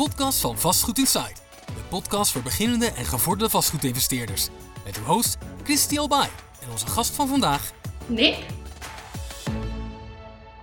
[0.00, 1.42] podcast van Vastgoed Insight.
[1.66, 4.48] De podcast voor beginnende en gevorderde vastgoedinvesteerders.
[4.84, 6.28] Met uw host Christy Albay
[6.62, 7.72] en onze gast van vandaag,
[8.06, 8.36] Nick.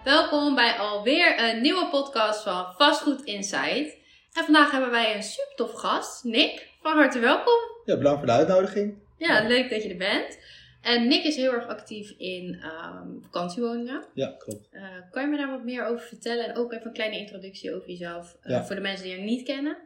[0.04, 3.98] Welkom bij alweer een nieuwe podcast van Vastgoed Insight.
[4.34, 6.68] En vandaag hebben wij een super tof gast, Nick.
[6.82, 7.60] Van harte welkom.
[7.86, 8.94] Ja, bedankt voor de uitnodiging.
[9.18, 10.38] Ja, leuk dat je er bent.
[10.82, 14.04] En Nick is heel erg actief in ehm, vakantiewoningen.
[14.14, 14.68] Ja, klopt.
[14.72, 14.82] Eh,
[15.12, 16.46] kan je me daar wat meer over vertellen?
[16.46, 18.38] En ook even een kleine introductie over jezelf.
[18.42, 18.66] eh, Ja.
[18.66, 19.78] Voor de mensen die je niet kennen.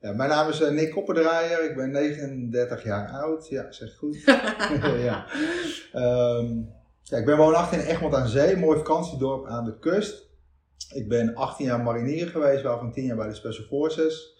[0.00, 1.70] Ja, mijn naam is eh, Nick Koppendraaier.
[1.70, 3.48] Ik ben 39 jaar oud.
[3.48, 4.22] Ja, zeg goed.
[5.08, 5.26] ja.
[5.92, 6.56] Ehm,
[7.02, 10.26] ja, ik ben woonachtig in Egmond aan Zee, mooi vakantiedorp aan de kust.
[10.94, 14.36] Ik ben 18 jaar marinier geweest, waarvan 10 jaar bij de Special Forces.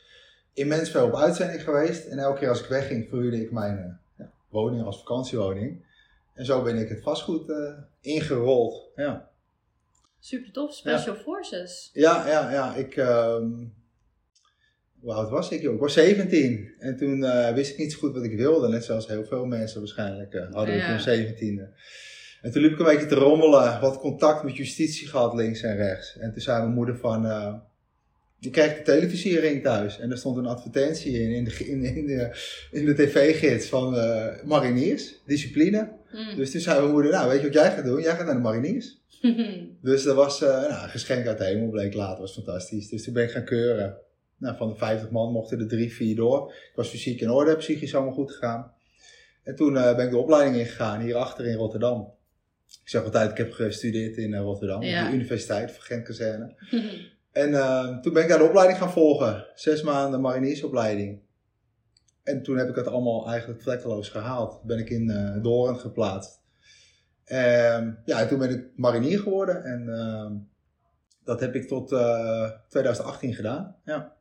[0.54, 2.06] Immens veel op uitzending geweest.
[2.06, 4.00] En elke keer als ik wegging, verhuurde ik mijn
[4.48, 5.86] woning als vakantiewoning.
[6.38, 8.90] En zo ben ik het vastgoed eh, ingerold.
[8.94, 9.30] Ja.
[10.18, 11.90] Super tof, Special Forces.
[11.92, 12.74] Ja, ja, ja.
[12.74, 13.50] Ik, ehm
[15.00, 15.60] hoe oud was ik?
[15.62, 15.74] joh?
[15.74, 16.74] Ik was 17.
[16.78, 18.68] En toen eh, wist ik niet zo goed wat ik wilde.
[18.68, 20.88] Net zoals heel veel mensen waarschijnlijk eh, hadden Ja.
[20.96, 21.74] toen 17e.
[22.42, 23.80] En toen liep ik een beetje te rommelen.
[23.80, 26.18] Wat contact met justitie gehad, links en rechts.
[26.18, 27.26] En toen zei mijn moeder van...
[28.38, 29.98] je krijgt de televisiering thuis.
[29.98, 32.36] En er stond een advertentie in, in de, in, in de,
[32.70, 35.90] in de tv-gids van eh, mariniers, discipline.
[36.12, 36.36] Mm.
[36.36, 38.00] Dus toen zei mijn moeder, nou weet je wat jij gaat doen?
[38.00, 38.96] Jij gaat naar de mariniers.
[39.82, 42.88] Dus dat was eh, nou, een geschenk uit de hemel, bleek later, was fantastisch.
[42.88, 43.96] Dus toen ben ik gaan keuren.
[44.36, 46.48] Nou, van de 50 man mochten er drie, vier door.
[46.50, 48.72] Ik was fysiek in orde, psychisch allemaal goed gegaan.
[49.42, 52.12] En toen eh, ben ik de opleiding ingegaan, hierachter in Rotterdam.
[52.82, 55.04] Ik zeg altijd, ik heb gestudeerd in Rotterdam, Ja.
[55.04, 56.54] op de universiteit van Gent-kazerne.
[57.38, 59.46] En eh, toen ben ik daar de opleiding gaan volgen.
[59.54, 61.20] Zes maanden mariniersopleiding.
[62.22, 64.62] En toen heb ik het allemaal eigenlijk vlekkeloos gehaald.
[64.62, 66.40] Ben ik in eh Doorn geplaatst.
[67.24, 69.64] Ehm, ja, en toen ben ik marinier geworden.
[69.64, 70.36] En ehm,
[71.24, 73.76] dat heb ik tot eh, 2018 gedaan.
[73.84, 74.16] Ja,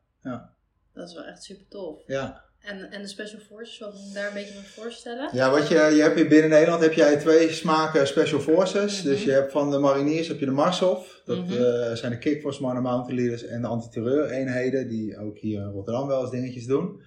[0.92, 2.02] Dat is wel echt super tof.
[2.06, 2.46] ja.
[2.68, 5.28] En, en de Special Forces, wat moet ik daar een beetje mee voorstellen?
[5.32, 8.98] ja wat je, je hebt hier binnen Nederland heb jij twee smaken Special Forces.
[9.02, 9.08] Mhm.
[9.08, 11.20] Dus je hebt van de mariniers heb je de Marshof.
[11.24, 11.52] Dat Mhm.
[11.62, 14.88] eh, zijn de kickforce mannen, mountain leaders en de antiterreur eenheden.
[14.88, 17.00] Die ook hier in Rotterdam wel eens dingetjes doen.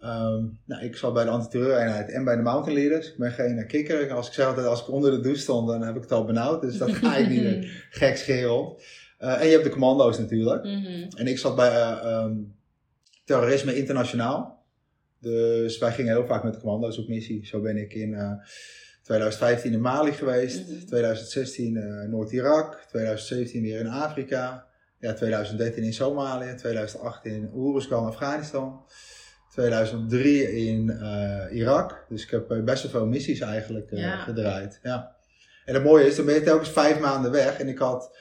[0.00, 3.06] Ehm, nou, ik zat bij de antiterreur eenheid en bij de mountain leaders.
[3.08, 4.12] Ik ben geen kikker.
[4.12, 6.24] Als ik zeg altijd, als ik onder de douche stond, dan heb ik het al
[6.24, 6.60] benauwd.
[6.62, 7.64] Dus dat ga ik niet doen.
[7.90, 8.82] Gek schereld.
[9.18, 10.64] Eh, en je hebt de commando's natuurlijk.
[10.64, 11.06] Mhm.
[11.16, 12.32] En ik zat bij eh, ehm,
[13.24, 14.62] terrorisme internationaal.
[15.24, 17.46] Dus wij gingen heel vaak met commando's op missie.
[17.46, 18.32] Zo ben ik in eh,
[19.02, 20.68] 2015 in Mali geweest.
[20.68, 20.86] Mhm.
[20.86, 22.84] 2016 eh, Noord-Irak.
[22.88, 24.66] 2017 weer in Afrika.
[24.98, 26.54] Ja, 2013 in Somalië.
[26.56, 28.84] 2018 in Oeruzgan, Afghanistan.
[29.54, 32.06] 2003 in eh, Irak.
[32.08, 34.16] Dus ik heb eh, best wel veel missies eigenlijk eh, Ja.
[34.16, 34.80] gedraaid.
[34.82, 35.16] Ja.
[35.64, 37.58] En het mooie is, dan ben je telkens vijf maanden weg.
[37.58, 38.16] En ik had,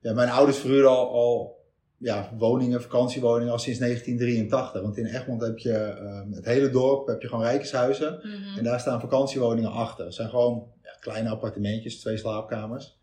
[0.00, 1.63] ja, mijn ouders verhuurden al, al
[2.04, 4.82] ja, woningen, vakantiewoningen al sinds 1983.
[4.82, 8.18] Want in Egmond heb je ehm, het hele dorp, heb je gewoon rijkshuizen.
[8.22, 8.58] Mhm.
[8.58, 10.04] En daar staan vakantiewoningen achter.
[10.04, 12.98] Het zijn gewoon ja, kleine appartementjes, twee slaapkamers.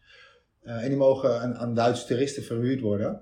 [0.63, 3.21] Eh, en die mogen aan, aan Duitse toeristen verhuurd worden.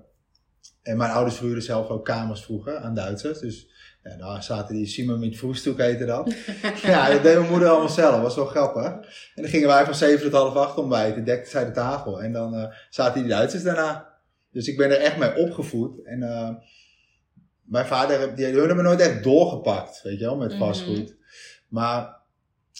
[0.82, 3.38] En mijn ouders verhuurden zelf ook kamers vroeger aan Duitsers.
[3.38, 3.68] Dus
[4.02, 6.34] ja, daar zaten die Simon met Vroestoek heette dat.
[6.82, 8.22] ja, dat deed mijn moeder allemaal zelf.
[8.22, 8.84] was wel grappig.
[8.84, 11.24] En dan gingen wij van 7 tot half 8 ontbijten.
[11.24, 12.22] Dekte zij de tafel.
[12.22, 14.09] En dan eh, zaten die Duitsers daarna.
[14.52, 16.04] Dus ik ben er echt mee opgevoed.
[16.04, 16.50] En eh,
[17.62, 20.58] mijn vader, die, hebben nooit echt doorgepakt, weet je wel, met Mhm.
[20.58, 21.16] vastgoed.
[21.68, 22.18] Maar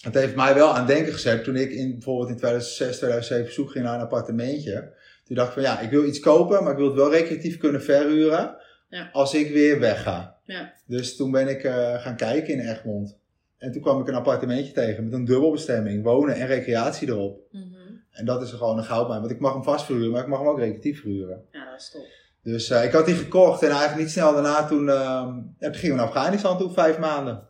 [0.00, 3.50] het heeft mij wel aan denken gezet toen ik in, bijvoorbeeld in 2006, 2007 op
[3.50, 4.98] zoek ging naar een appartementje.
[5.24, 7.58] Toen dacht ik van ja, ik wil iets kopen, maar ik wil het wel recreatief
[7.58, 8.56] kunnen verhuren
[8.88, 9.08] Ja.
[9.12, 10.38] als ik weer wegga.
[10.44, 10.72] Ja.
[10.86, 13.18] Dus toen ben ik eh, gaan kijken in Egmond.
[13.58, 17.40] En toen kwam ik een appartementje tegen met een dubbelbestemming, wonen en recreatie erop.
[17.50, 17.64] Mhm.
[18.10, 20.38] En dat is gewoon een goudmijn, want ik mag hem vast verhuren, maar ik mag
[20.38, 21.44] hem ook recreatief verhuren.
[21.50, 22.06] Ja, dat is top.
[22.42, 25.74] Dus eh, ik had die gekocht en eigenlijk niet snel daarna toen, ehm ja, toen
[25.74, 27.48] gingen we naar Afghanistan toe, vijf maanden.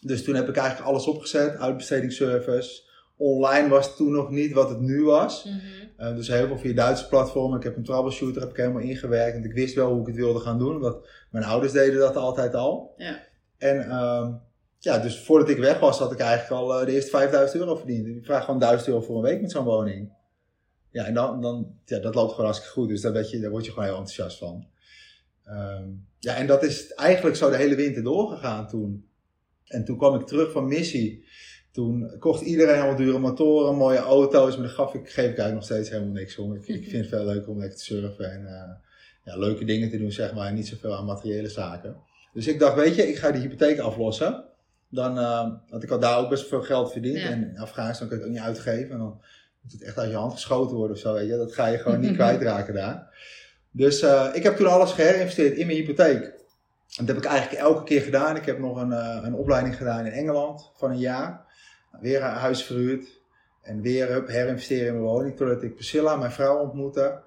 [0.00, 2.88] Dus toen heb ik eigenlijk alles opgezet, uitbestedingsservice.
[3.16, 5.44] Online was het toen nog niet wat het nu was.
[5.44, 5.56] Mhm.
[5.96, 7.58] Eh, dus heel veel via Duitse platformen.
[7.58, 9.32] Ik heb een troubleshooter heb ik helemaal ingewerkt.
[9.32, 10.80] Want ik wist wel hoe ik het wilde gaan doen.
[10.80, 10.96] Want
[11.30, 12.94] mijn ouders deden dat altijd al.
[12.96, 13.18] Ja.
[13.58, 14.32] En ehm,
[14.82, 17.76] ja, dus voordat ik weg was, had ik eigenlijk al eh, de eerste 5000 euro
[17.76, 18.06] verdiend.
[18.06, 20.12] Ik vraag gewoon 1000 euro voor een week met zo'n woning.
[20.90, 22.88] Ja, en dan, dan ja, dat loopt gewoon hartstikke goed.
[22.88, 24.66] Dus daar, je, daar word je gewoon heel enthousiast van.
[25.44, 25.88] Ehm,
[26.18, 29.08] ja, en dat is eigenlijk zo de hele winter doorgegaan toen.
[29.66, 31.24] En toen kwam ik terug van missie.
[31.72, 34.56] Toen kocht iedereen al dure motoren, mooie auto's.
[34.56, 36.54] Maar daar gaf ik, geef ik eigenlijk nog steeds helemaal niks om.
[36.54, 38.70] Ik, vind het veel leuker om lekker te surfen en eh,
[39.24, 40.46] ja, leuke dingen te doen, zeg maar.
[40.46, 41.96] En niet zoveel aan materiële zaken.
[42.32, 44.44] Dus ik dacht, weet je, ik ga die hypotheek aflossen.
[44.90, 47.18] Dan, eh, want ik had daar ook best veel geld verdiend.
[47.18, 47.28] Ja.
[47.28, 48.90] En in Afghanistan kun je het ook niet uitgeven.
[48.90, 49.20] En dan
[49.62, 51.36] moet het echt uit je hand geschoten worden of zo, weet je.
[51.36, 53.18] Dat ga je gewoon niet kwijtraken daar.
[53.70, 56.20] Dus eh, ik heb toen alles geherinvesteerd in mijn hypotheek.
[56.96, 58.36] dat heb ik eigenlijk elke keer gedaan.
[58.36, 61.44] Ik heb nog een, uh, een opleiding gedaan in Engeland van een jaar.
[62.00, 63.20] Weer een huis verhuurd.
[63.62, 65.36] En weer herinvesteren in mijn woning.
[65.36, 67.22] Totdat ik Priscilla, mijn vrouw, ontmoette.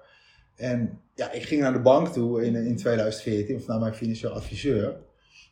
[0.56, 4.32] En ja, ik ging naar de bank toe in, in 2014, of naar mijn financieel
[4.32, 4.96] adviseur.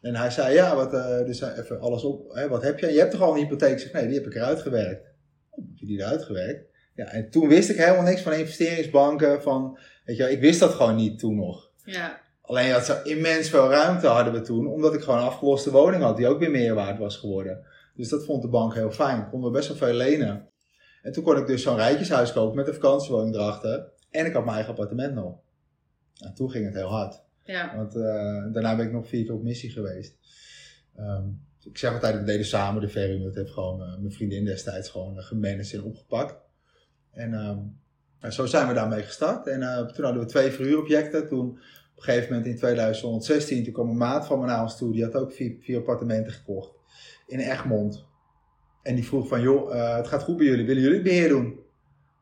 [0.02, 2.92] En hij zei, ja, wat, uh, dus even alles op, hè, wat heb je?
[2.92, 3.72] Je hebt toch al een hypotheek?
[3.72, 5.06] Ik zeg, nee, die heb ik eruit gewerkt.
[5.50, 6.70] Heb je die eruit gewerkt?
[6.94, 10.70] Ja, en toen wist ik helemaal niks van investeringsbanken, van, weet je ik wist dat
[10.70, 11.70] gewoon niet toen nog.
[11.84, 12.20] Ja.
[12.42, 16.02] Alleen had zo immens veel ruimte hadden we toen, omdat ik gewoon een afgeloste woning
[16.02, 17.66] had, die ook weer meer waard was geworden.
[17.94, 19.28] Dus dat vond de bank heel fijn.
[19.30, 20.48] Konden we best wel veel lenen.
[21.02, 23.92] En toen kon ik dus zo'n rijtjeshuis kopen met een vakantiewoning erachter.
[24.10, 25.38] En ik had mijn eigen appartement nog.
[26.18, 27.22] En toen ging het heel hard.
[27.44, 27.76] Ja.
[27.76, 28.02] Want uh,
[28.52, 30.16] daarna ben ik nog vier keer op missie geweest.
[30.98, 33.22] Um, ik zeg altijd, we deden samen de verhuur.
[33.22, 36.36] Dat heeft gewoon uh, mijn vriendin destijds gewoon uh, gemanaged en opgepakt.
[37.10, 37.80] En um,
[38.30, 39.46] zo zijn we daarmee gestart.
[39.46, 39.60] En
[39.94, 41.28] toen hadden we twee verhuurobjecten.
[41.28, 44.76] Toen op een gegeven moment in 2016, toen kwam een maat van me naar ons
[44.76, 44.92] toe.
[44.92, 46.70] Die had ook vier, vier appartementen gekocht.
[47.26, 48.06] In Egmond.
[48.82, 50.66] En die vroeg van, joh, het gaat goed bij jullie.
[50.66, 51.62] Willen jullie het beheer doen?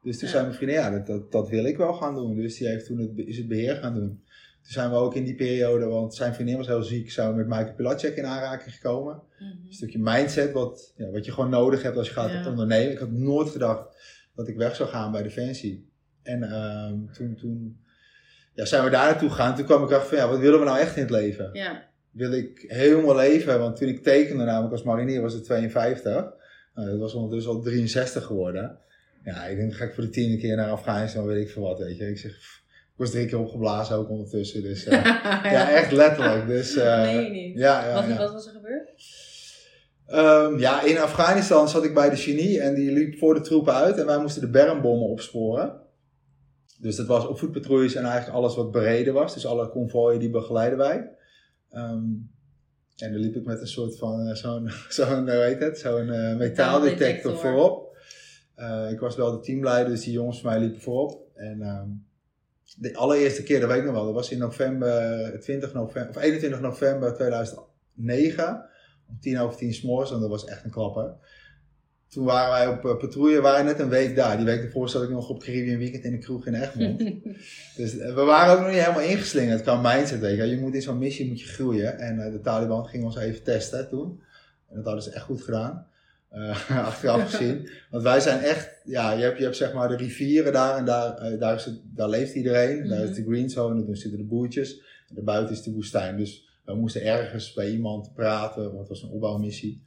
[0.02, 0.34] Dus toen ja.
[0.34, 2.37] zei mijn vriendin, ja, dat, dat, dat, wil ik wel gaan doen.
[2.37, 4.23] Dus die heeft toen het, is het beheer gaan doen.
[4.62, 7.37] Toen zijn we ook in die periode, want zijn vriendin was heel ziek, zijn we
[7.37, 9.23] met Michael Pilatschek in aanraking gekomen.
[9.39, 9.51] Mhm.
[9.51, 12.49] Een stukje mindset, wat, ja, wat je gewoon nodig hebt als je gaat Ja.
[12.49, 12.93] ondernemen.
[12.93, 13.97] Ik had nooit gedacht
[14.35, 15.89] dat ik weg zou gaan bij Defensie.
[16.23, 17.81] En ehm, toen, toen
[18.55, 19.55] ja, zijn we daar naartoe gegaan.
[19.57, 21.51] Toen kwam ik erachter van, ja, wat willen we nou echt in het leven?
[21.53, 21.89] Ja.
[22.11, 23.59] Wil ik helemaal leven?
[23.59, 26.12] Want toen ik tekende, namelijk als marinier, was het 52.
[26.75, 28.79] Nou, dat was ondertussen al 63 geworden.
[29.25, 31.79] Ja, ik denk, ga ik voor de tiende keer naar Afghanistan, weet ik veel wat,
[31.79, 32.09] weet je.
[32.09, 32.60] Ik zeg,
[33.00, 34.62] was drie keer opgeblazen ook ondertussen.
[34.62, 35.05] Dus eh,
[35.55, 36.47] ja, echt letterlijk.
[36.47, 37.58] Dus, eh, Nee, niet.
[37.58, 38.17] Ja, ja, wat, ja.
[38.17, 38.91] wat was er gebeurd?
[40.06, 43.75] Ehm, ja, in Afghanistan zat ik bij de genie en die liep voor de troepen
[43.75, 45.81] uit en wij moesten de bermbommen opsporen.
[46.79, 49.35] Dus dat was op voetpatrouilles en eigenlijk alles wat bereden was.
[49.35, 51.11] Dus alle konvooien die begeleiden wij.
[51.70, 52.05] Ehm,
[52.97, 56.37] en dan liep ik met een soort van, eh, zo'n, zo'n hoe heet het, zo'n
[56.37, 57.88] metaaldetector voorop.
[58.91, 61.29] Ik was wel de teamleider, dus die jongens van mij liepen voorop.
[61.35, 61.88] En ehm,
[62.78, 66.22] de allereerste keer, dat weet ik nog wel, dat was in november, 20 november, of
[66.22, 68.69] 21 november 2009.
[69.08, 71.14] Om tien over tien s'morgens, en dat was echt een klapper.
[72.11, 74.37] Toen waren wij op eh, patrouille, waren net een week daar.
[74.37, 76.99] Die week ervoor zat ik nog op Caribbean Weekend in de kroeg in Egmond.
[77.76, 80.20] dus eh, we waren ook nog niet helemaal ingeslingerd qua mindset.
[80.20, 80.44] Weet je.
[80.44, 81.99] je moet in zo'n missie moet je groeien.
[81.99, 84.20] En eh, de Taliban ging ons even testen toen.
[84.69, 85.87] En dat hadden ze echt goed gedaan.
[86.31, 87.69] Eh, achteraf gezien.
[87.91, 90.85] Want wij zijn echt, ja, je hebt, je hebt zeg maar de rivieren daar en
[90.85, 92.88] daar, eh, daar, is het, daar leeft iedereen.
[92.88, 94.79] Daar is de green zone, daar zitten de boertjes.
[95.09, 96.17] En daarbuiten is de woestijn.
[96.17, 99.82] Dus we moesten ergens bij iemand praten, want het was een opbouwmissie.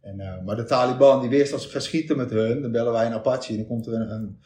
[0.00, 2.92] En, eh, maar de Taliban, die wist als we gaan schieten met hun, dan bellen
[2.92, 4.38] wij een Apache en dan komt er een, een,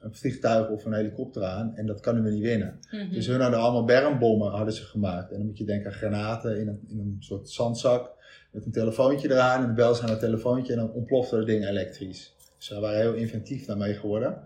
[0.00, 2.78] een vliegtuig of een helikopter aan en dat kunnen we niet winnen.
[2.90, 3.12] Mhm.
[3.12, 5.30] Dus hun hadden allemaal bermbommen hadden ze gemaakt.
[5.30, 8.12] En dan moet je denken aan granaten in een, in een soort zandzak
[8.54, 11.66] met een telefoontje eraan en bellen ze aan het telefoontje en dan ontplofte dat ding
[11.68, 12.34] elektrisch.
[12.58, 14.38] Dus we waren heel inventief daarmee geworden.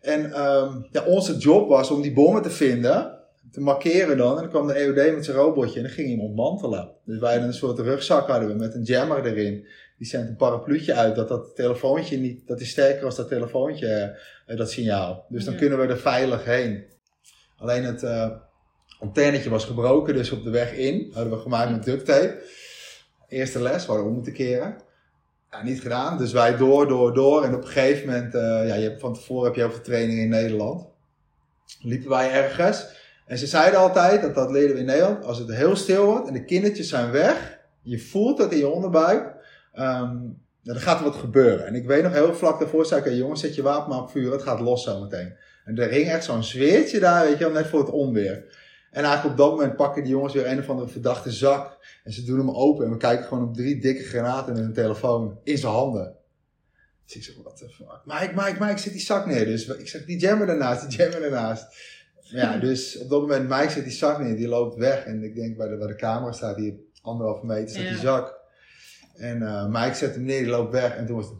[0.00, 3.18] En ehm, ja, onze job was om die bommen te vinden,
[3.52, 4.34] te markeren dan.
[4.34, 6.90] En dan kwam de EOD met zijn robotje en dan ging hij hem ontmantelen.
[7.04, 9.66] Dus wij hadden een soort rugzak hadden we met een jammer erin.
[9.98, 14.16] Die zendt een parapluutje uit dat dat telefoontje niet, dat is sterker als dat telefoontje,
[14.46, 15.26] eh, dat signaal.
[15.28, 15.58] Dus dan Ja.
[15.60, 16.84] kunnen we er veilig heen.
[17.56, 18.30] Alleen het eh
[19.00, 22.42] antennetje was gebroken, dus op de weg in hadden we gemaakt met duct tape.
[23.28, 24.76] Eerste les, we hadden om moeten keren.
[25.50, 27.44] Ja, niet gedaan, dus wij door, door, door.
[27.44, 30.18] En op een gegeven moment, eh, ja, je van tevoren heb je ook de training
[30.18, 30.86] in Nederland.
[31.80, 32.86] Liepen wij ergens.
[33.26, 36.26] En ze zeiden altijd, dat dat leerden we in Nederland, als het heel stil wordt
[36.26, 39.34] en de kindertjes zijn weg, je voelt dat in je onderbuik,
[39.72, 41.66] ja, dan gaat er wat gebeuren.
[41.66, 44.10] En ik weet nog heel vlak daarvoor, zei ik, jongens, zet je wapen maar op
[44.10, 45.36] vuur, het gaat los zo meteen.
[45.64, 48.44] En er hing echt zo'n zweertje daar, weet je wel, net voor het onweer.
[48.96, 51.78] En eigenlijk op dat moment pakken die jongens weer een of andere verdachte zak.
[52.04, 54.72] En ze doen hem open en we kijken gewoon op drie dikke granaten in hun
[54.72, 56.16] telefoon in zijn handen.
[57.04, 58.00] Dus ik zeg, what the fuck.
[58.04, 59.44] Mike, Mike, Mike, zet die zak neer.
[59.44, 61.66] Dus ik zeg, die jammer ernaast, die jammer ernaast.
[62.20, 65.04] Ja, dus op dat moment, Mike zet die zak neer, die loopt weg.
[65.04, 67.88] En ik denk, bij de, waar de camera staat, hier anderhalve meter, staat Ja.
[67.90, 68.38] die zak.
[69.14, 70.96] En eh, Mike zet hem neer, die loopt weg.
[70.96, 71.36] En toen was het,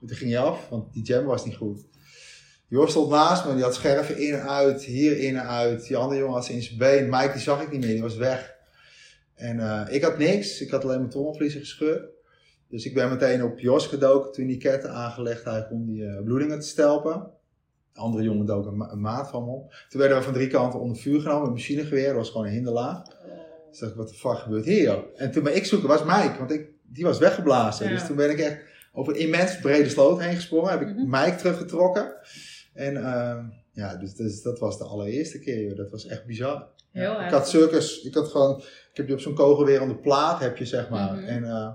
[0.00, 1.84] en toen ging hij af, want die jammer was niet goed.
[2.68, 5.86] Jos stond naast me, die had scherven in en uit, hier in en uit.
[5.86, 7.08] Die andere jongen had ze in zijn been.
[7.10, 8.54] Mike, die zag ik niet meer, die was weg.
[9.34, 12.08] En eh, ik had niks, ik had alleen mijn trommelvliezen gescheurd.
[12.68, 16.22] Dus ik ben meteen op Jos gedoken toen die ketten aangelegd eigenlijk om die eh,
[16.24, 17.30] bloedingen te stelpen.
[17.92, 19.74] De andere jongen dook een, ma- een maat van me op.
[19.88, 22.06] Toen werden we van drie kanten onder vuur genomen met machinegeweer.
[22.06, 23.02] Dat was gewoon een hinderlaag.
[23.70, 25.02] Dus dacht ik, wat de fuck gebeurt hier joh?
[25.16, 27.86] En toen ben ik zoeken, was Mike, want ik, die was weggeblazen.
[27.86, 27.92] Ja.
[27.92, 28.58] Dus toen ben ik echt
[28.96, 30.70] over een immens brede sloot heen gesprongen.
[30.70, 31.10] Heb ik Mhm.
[31.10, 32.14] Mike teruggetrokken.
[32.74, 35.76] En ehm, ja, dus, dus dat was de allereerste keer joh.
[35.76, 36.68] Dat was echt bizar.
[36.92, 37.30] Heel ik erg.
[37.32, 38.58] had circus, ik had gewoon,
[38.90, 41.12] ik heb je op zo'n kogelwerende plaat, heb je zeg maar.
[41.14, 41.24] Mhm.
[41.24, 41.70] En eh,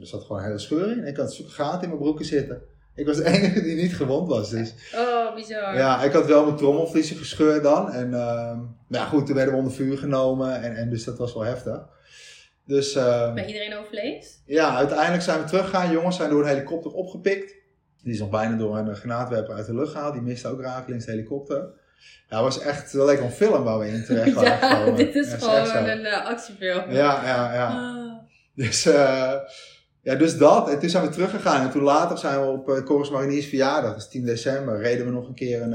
[0.00, 1.06] er zat gewoon een hele scheur in.
[1.06, 2.62] Ik had zulke gaten in mijn broeken zitten.
[2.94, 4.50] Ik was de enige die niet gewond was.
[4.50, 5.74] Dus Oh, bizar.
[5.76, 7.92] ja, ik had wel mijn trommelvliezen gescheurd dan.
[7.92, 10.62] En ehm, nou ja, goed, toen werden we onder vuur genomen.
[10.62, 11.80] En, en dus dat was wel heftig.
[12.68, 14.42] Dus ehm, Maar iedereen overleefd?
[14.46, 15.90] ja, uiteindelijk zijn we teruggegaan.
[15.90, 17.54] Jongens zijn door een helikopter opgepikt.
[18.02, 20.12] Die is nog bijna door een granaatwerper uit de lucht gehaald.
[20.12, 21.68] Die miste ook rakelings de helikopter.
[22.28, 25.32] Ja, was echt, dat leek een film waar we in terecht waren Ja, dit is
[25.32, 26.90] gewoon echt een eh, actiefilm.
[26.90, 27.66] Ja, ja, ja.
[27.68, 28.18] Ah.
[28.54, 29.32] Dus, eh,
[30.02, 30.68] ja, dus dat.
[30.70, 31.60] En toen zijn we teruggegaan.
[31.62, 35.04] En toen later zijn we op uh, Corus Mariniers verjaardag, dat is 10 december, reden
[35.06, 35.72] we nog een keer een,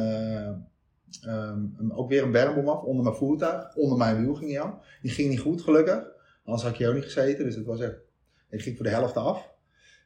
[1.21, 3.75] een- ook weer een bermbom af onder mijn voertuig.
[3.75, 4.79] Onder mijn wiel ging hij aan.
[5.01, 6.11] Die ging niet goed, gelukkig.
[6.43, 7.45] Anders had ik hier ook niet gezeten.
[7.45, 7.95] Dus het was echt,
[8.49, 9.51] ik ging voor de helft af.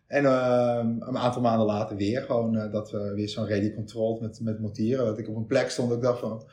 [0.08, 4.22] En ehm, een aantal maanden later weer gewoon eh, dat we weer zo'n ready controlled
[4.22, 5.06] met, met motieren.
[5.06, 6.44] Dat ik op een plek stond dat ik dacht van,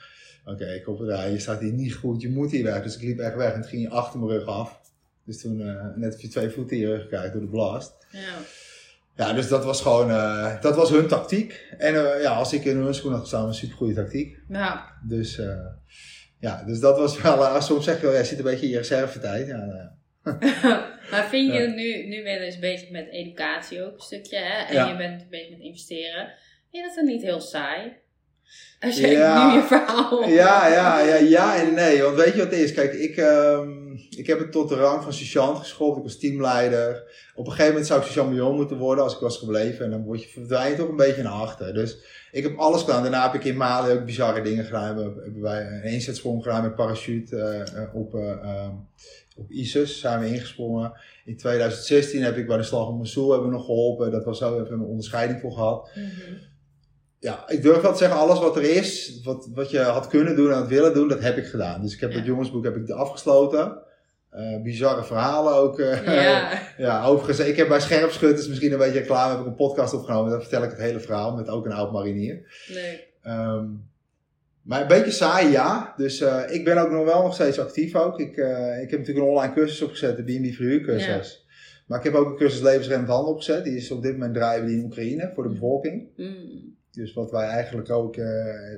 [0.45, 2.83] oké, ik hoop dat je staat hier niet goed, je moet hier weg.
[2.83, 4.81] Dus ik liep echt weg en het ging hier achter mijn rug af.
[5.25, 8.07] Dus toen eh, net je twee voeten in je rug krijgt door de blast.
[8.11, 8.21] Ja.
[9.17, 11.75] Ja, dus dat was gewoon, eh, dat was hun tactiek.
[11.79, 14.39] En ja, als ik in hun schoen had gestaan, was een supergoeie tactiek.
[14.49, 14.93] Ja.
[15.03, 15.41] Dus
[16.45, 18.73] ja, dus dat was wel, eh, soms zeg je wel, jij zit een beetje in
[18.73, 19.47] je reservetijd.
[19.47, 19.89] Ja, nou
[21.11, 24.65] maar vind je nu, nu ben je dus bezig met educatie ook een stukje, hè?
[24.65, 24.87] En Ja.
[24.89, 26.27] je bent bezig met investeren.
[26.71, 27.93] Vind je dat dan niet heel saai?
[28.81, 29.49] Als je Ja.
[29.51, 32.03] nu je verhaal Ja, ja, ja, ja en nee.
[32.03, 32.73] Want weet je wat het is?
[32.73, 33.84] Kijk, ik, ehm,
[34.17, 35.97] ik heb het tot de rang van sergeant geschopt.
[35.97, 37.03] Ik was teamleider.
[37.35, 39.85] Op een gegeven moment zou ik sergeant-major moeten worden als ik was gebleven.
[39.85, 41.75] En dan word je verdwijnt ook een beetje naar achter.
[41.75, 41.99] Dus
[42.33, 43.03] ik heb alles gedaan.
[43.03, 44.97] Daarna heb ik in Mali ook bizarre dingen gedaan.
[44.97, 48.71] We hebben wij een eenzetsprong gedaan met parachute eh, eh, op, ehm,
[49.37, 50.01] op ISIS.
[50.01, 50.93] Zijn we ingesprongen.
[51.25, 54.11] In 2016 heb ik bij de slag om Mosul hebben we nog geholpen.
[54.11, 56.35] Dat was zo, we een onderscheiding voor gehad Mhm.
[57.19, 60.37] ja, ik durf wel te zeggen, alles wat er is, wat, wat je had kunnen
[60.37, 61.81] doen en had willen doen, dat heb ik gedaan.
[61.81, 62.17] Dus ik heb Ja.
[62.17, 63.79] het jongensboek heb ik afgesloten.
[64.35, 65.79] Eh, bizarre verhalen ook.
[65.79, 66.61] eh, Ja.
[66.87, 70.31] ja, overigens, ik heb bij Scherpschutters misschien een beetje reclame, heb ik een podcast opgenomen.
[70.31, 72.65] Daar vertel ik het hele verhaal met ook een oud marinier.
[72.67, 73.09] Leuk.
[73.23, 73.67] Ehm,
[74.63, 75.95] maar een beetje saai, ja.
[75.97, 78.21] Dus eh, ik ben ook nog wel nog steeds actief ook.
[78.21, 78.31] Ik,
[78.83, 81.47] ik heb natuurlijk een online cursus opgezet, de B&B verhuurcursus.
[81.87, 83.65] Maar ik heb ook een cursus levensreddend handel opgezet.
[83.65, 84.35] Die is op dit moment
[84.67, 86.09] die in Oekraïne voor de bevolking.
[86.17, 86.77] Mm.
[86.91, 88.17] Dus wat wij eigenlijk ook,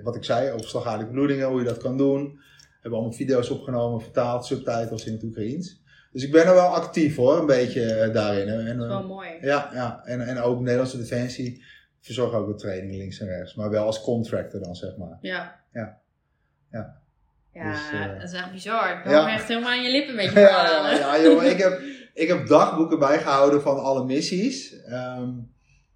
[0.02, 2.38] wat ik zei, over slagadelijke bloedingen, hoe je dat kan doen.
[2.86, 5.82] Hebben allemaal video's opgenomen, vertaald, subtitles in het Oekraïens.
[6.12, 8.48] Dus ik ben er wel actief hoor, een beetje eh, daarin.
[8.48, 9.28] En, Dat is eh, wel mooi.
[9.40, 10.00] ja, ja.
[10.04, 11.64] En, en ook Nederlandse Defensie
[12.00, 13.54] verzorgt ook wat training links en rechts.
[13.54, 15.18] Maar wel als contractor dan, zeg maar.
[15.20, 15.60] Ja.
[15.72, 15.98] Ja.
[16.70, 17.00] Ja.
[17.52, 18.98] Ja, Dus, eh, dat is echt bizar.
[18.98, 19.10] Ik ja.
[19.10, 21.80] kwam echt helemaal aan je lippen met je Ja, ja, ja, joh, ik, heb,
[22.14, 24.82] ik heb dagboeken bijgehouden van alle missies.
[24.82, 25.36] Ehm,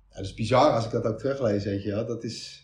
[0.09, 2.07] ja, dat is bizar als ik dat ook teruglees, weet je wel.
[2.07, 2.60] Dat is,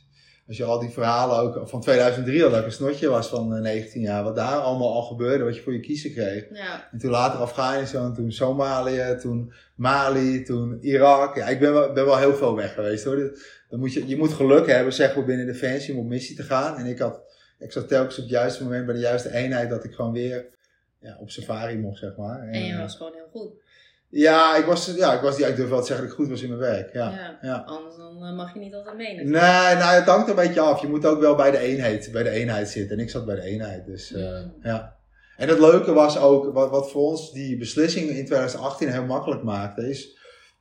[0.46, 3.54] als je al die verhalen ook van 2003 al, dat ik een snotje was van
[3.54, 6.46] eh, 19 jaar, wat daar allemaal al gebeurde, wat je voor je kiezen kreeg.
[6.52, 6.88] Ja.
[6.92, 11.36] En toen later Afghanistan, toen Somalië, toen Mali, toen Irak.
[11.36, 13.38] Ja, ik ben wel, ben wel heel veel weg geweest hoor.
[13.68, 16.42] Dan moet je, je moet geluk hebben, zeg maar, binnen Defensie om op missie te
[16.42, 16.76] gaan.
[16.76, 17.20] En ik had,
[17.58, 20.46] ik zat telkens op het juiste moment bij de juiste eenheid dat ik gewoon weer
[21.00, 22.48] ja, op safari mocht, zeg maar.
[22.48, 23.64] En je eh, was gewoon heel goed.
[24.18, 26.30] Ja, ik was, ja, ik was, ja, ik durf wel te zeggen dat ik goed
[26.30, 26.92] was in mijn werk.
[26.92, 27.10] Ja.
[27.10, 27.38] Ja.
[27.42, 27.62] Ja.
[27.66, 29.14] Anders dan eh, mag je niet altijd mee.
[29.14, 29.24] Nee,
[29.74, 30.80] nou, het hangt een beetje af.
[30.80, 32.96] Je moet ook wel bij de eenheid, bij de eenheid zitten.
[32.96, 34.52] En ik zat bij de eenheid, dus eh, Mm.
[34.62, 34.96] ja.
[35.36, 39.42] En het leuke was ook, wat, wat voor ons die beslissing in 2018 heel makkelijk
[39.42, 40.16] maakte, is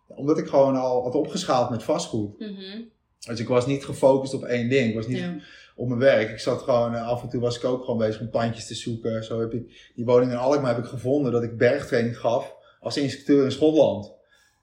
[0.08, 2.40] omdat ik gewoon al had opgeschaald met vastgoed.
[2.40, 2.82] Mhm.
[3.28, 4.90] Dus ik was niet gefocust op één ding.
[4.90, 5.36] Ik was niet Ja.
[5.76, 6.30] op mijn werk.
[6.30, 8.76] Ik zat gewoon, eh, af en toe was ik ook gewoon bezig om pandjes te
[8.76, 9.24] zoeken.
[9.24, 12.55] Zo heb ik die woning in Alkmaar heb ik gevonden dat ik bergtraining gaf
[12.86, 14.14] als instructeur in Schotland.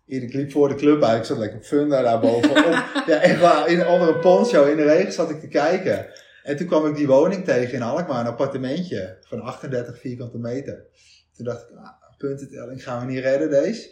[0.07, 2.50] Ik liep voor de club uit, ik zat lekker op Funda daarboven.
[2.50, 2.64] op,
[3.11, 6.07] ja, echt waar, in, onder een poncho in de regen zat ik te kijken.
[6.43, 10.85] En toen kwam ik die woning tegen in Alkmaar, een appartementje van 38 vierkante meter.
[11.37, 13.91] Toen dacht ik, ah, puntentelling gaan we niet redden deze.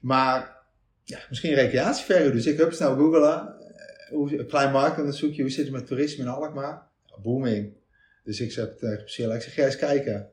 [0.00, 0.56] Maar
[1.04, 2.32] ja, misschien recreatieverhuur.
[2.32, 3.56] Dus ik heb snel googelen.
[3.58, 6.82] eh, Hoe, een klein marktonderzoekje, hoe zit het met toerisme in Alkmaar?
[7.22, 7.72] Booming.
[8.24, 10.30] Dus ik tegen Priscilla, ik zeg, ga eens kijken.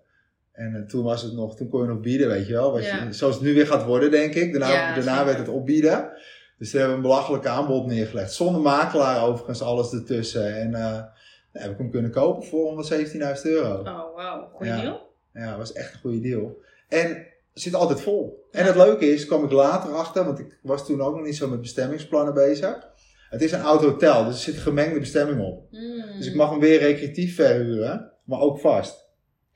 [0.60, 2.72] En eh, toen was het nog, toen kon je nog bieden, weet je wel.
[2.72, 3.04] Wat Ja.
[3.04, 4.52] je, zoals het nu weer gaat worden, denk ik.
[4.52, 6.10] Daarna, Ja, daarna werd het opbieden.
[6.58, 8.34] Dus toen hebben we een belachelijk aanbod neergelegd.
[8.34, 10.56] Zonder makelaar overigens, alles ertussen.
[10.56, 11.04] En nou,
[11.52, 13.78] heb ik hem kunnen kopen voor 117.000 euro.
[13.80, 14.50] Oh, wauw.
[14.54, 14.82] Goeie Ja.
[14.82, 15.08] deal.
[15.34, 16.58] Ja, dat was echt een goede deal.
[16.88, 18.48] En het zit altijd vol.
[18.52, 21.36] En het leuke is, kwam ik later achter, want ik was toen ook nog niet
[21.36, 22.88] zo met bestemmingsplannen bezig.
[23.30, 25.68] Het is een oud hotel, dus er zit gemengde bestemming op.
[25.72, 26.18] Mm.
[26.18, 29.08] Dus ik mag hem weer recreatief verhuren, maar ook vast.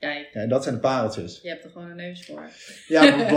[0.04, 1.40] Kijk, Ja, en dat zijn de pareltjes.
[1.42, 2.48] je hebt er gewoon een neus voor.
[2.88, 3.32] Ja, blijkbaar.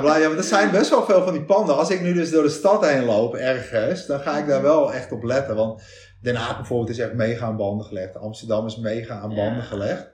[0.00, 0.20] blijkbaar.
[0.20, 1.76] Ja, want er zijn best wel veel van die panden.
[1.76, 4.92] Als ik nu dus door de stad heen loop, ergens, dan ga ik daar wel
[4.92, 5.56] echt op letten.
[5.56, 5.82] Want
[6.22, 8.16] Den Haag bijvoorbeeld is echt mega aan banden gelegd.
[8.16, 9.36] Amsterdam is mega aan Ja.
[9.36, 10.08] banden gelegd.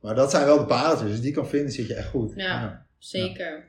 [0.00, 1.14] Maar dat zijn wel de pareltjes.
[1.14, 2.32] Je die kan vinden, zit je echt goed.
[2.34, 2.86] Ja.
[2.98, 3.64] Zeker.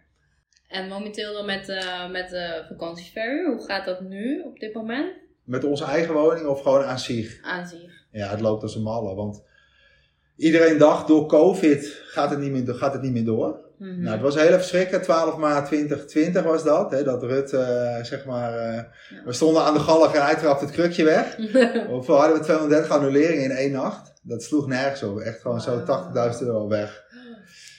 [0.68, 5.14] En momenteel dan met, eh met de vakantieverhuur, hoe gaat dat nu op dit moment?
[5.44, 7.40] Met onze eigen woning of gewoon aan zich?
[7.44, 7.92] Aan zich.
[8.12, 9.16] Ja, het loopt als een malle.
[9.16, 9.44] Want
[10.40, 13.68] iedereen dacht, door COVID gaat het niet meer, gaat het niet meer door.
[13.78, 14.00] Mhm.
[14.02, 15.02] Nou, het was heel even schrikken.
[15.02, 16.92] 12 maart 2020 was dat.
[16.92, 18.54] Hè, dat Rutte, eh, zeg maar...
[18.58, 18.84] eh,
[19.26, 21.38] We stonden aan de galg en hij trapte het krukje weg.
[21.90, 24.14] Of hadden we 230 annuleringen in één nacht.
[24.22, 25.20] Dat sloeg nergens op.
[25.20, 26.32] Echt gewoon zo Wauw.
[26.34, 27.04] 80.000 euro weg.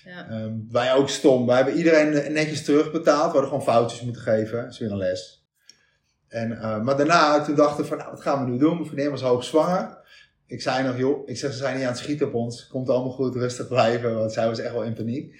[0.04, 0.28] ja.
[0.30, 1.46] Ehm, wij ook stom.
[1.46, 3.26] Wij hebben iedereen netjes terugbetaald.
[3.32, 4.62] We hadden gewoon foutjes moeten geven.
[4.62, 5.44] Dat is weer een les.
[6.28, 8.74] En, eh, maar daarna, toen dachten we van, nou, wat gaan we nu doen?
[8.74, 9.98] Mijn vriendin was hoogzwanger.
[10.50, 12.66] Ik zei nog, joh, ik zeg, ze zijn niet aan het schieten op ons.
[12.66, 14.14] Komt allemaal goed, rustig blijven.
[14.14, 15.34] Want zij was echt wel in paniek.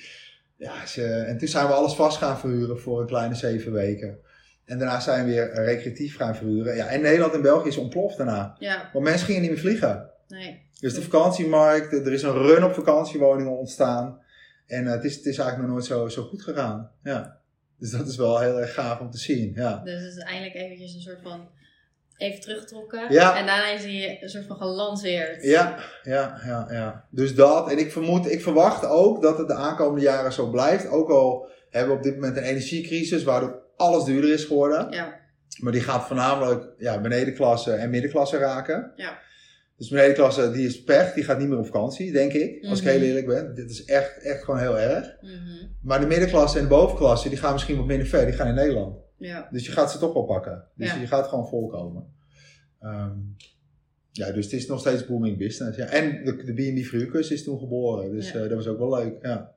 [0.57, 4.19] Ja, ze, en toen zijn we alles vast gaan verhuren voor een kleine zeven weken.
[4.65, 6.77] En daarna zijn we weer recreatief gaan verhuren.
[6.77, 8.57] Ja, en Nederland en België is ontploft daarna.
[8.59, 10.11] ja, Want mensen gingen niet meer vliegen.
[10.29, 10.69] nee.
[10.81, 14.21] Dus de vakantiemarkt, er is een run op vakantiewoningen ontstaan.
[14.67, 16.91] En eh, het, is, het is eigenlijk nog nooit zo, zo goed gegaan.
[17.03, 17.39] Ja.
[17.79, 19.53] Dus dat is wel heel erg gaaf om te zien.
[19.55, 19.81] Ja.
[19.85, 21.49] Dus het is eindelijk eventjes een soort van
[22.21, 23.13] even teruggetrokken.
[23.13, 23.39] Ja.
[23.39, 25.43] En daarna is hij een soort van gelanceerd.
[25.45, 27.05] Ja, ja, ja, ja.
[27.11, 27.71] Dus dat.
[27.71, 30.89] En ik vermoed, ik verwacht ook dat het de aankomende jaren zo blijft.
[30.89, 34.87] Ook al hebben we op dit moment een energiecrisis waardoor alles duurder is geworden.
[34.91, 35.19] Ja,
[35.59, 38.93] Maar die gaat voornamelijk ja, benedenklasse en middenklasse raken.
[38.97, 39.19] Ja.
[39.77, 42.65] Dus benedenklasse, die is pech, die gaat niet meer op vakantie, denk ik.
[42.69, 42.95] Als ik Mhm.
[42.95, 43.55] heel eerlijk ben.
[43.55, 45.17] Dit is echt, echt gewoon heel erg.
[45.21, 45.67] mhm.
[45.83, 48.25] Maar de middenklasse en de bovenklasse, die gaan misschien wat minder ver.
[48.27, 48.97] Die gaan in Nederland.
[49.21, 49.49] Ja.
[49.51, 50.65] Dus je gaat ze toch wel pakken.
[50.75, 51.01] Dus Ja.
[51.01, 52.13] je gaat gewoon volkomen.
[52.81, 53.13] Ehm,
[54.13, 55.77] ja, dus het is nog steeds booming business.
[55.77, 55.85] Ja.
[55.87, 58.11] En de, de B&B verhuurcursus is toen geboren.
[58.13, 58.35] Dus Ja.
[58.35, 59.23] eh, dat was ook wel leuk.
[59.23, 59.55] Ja.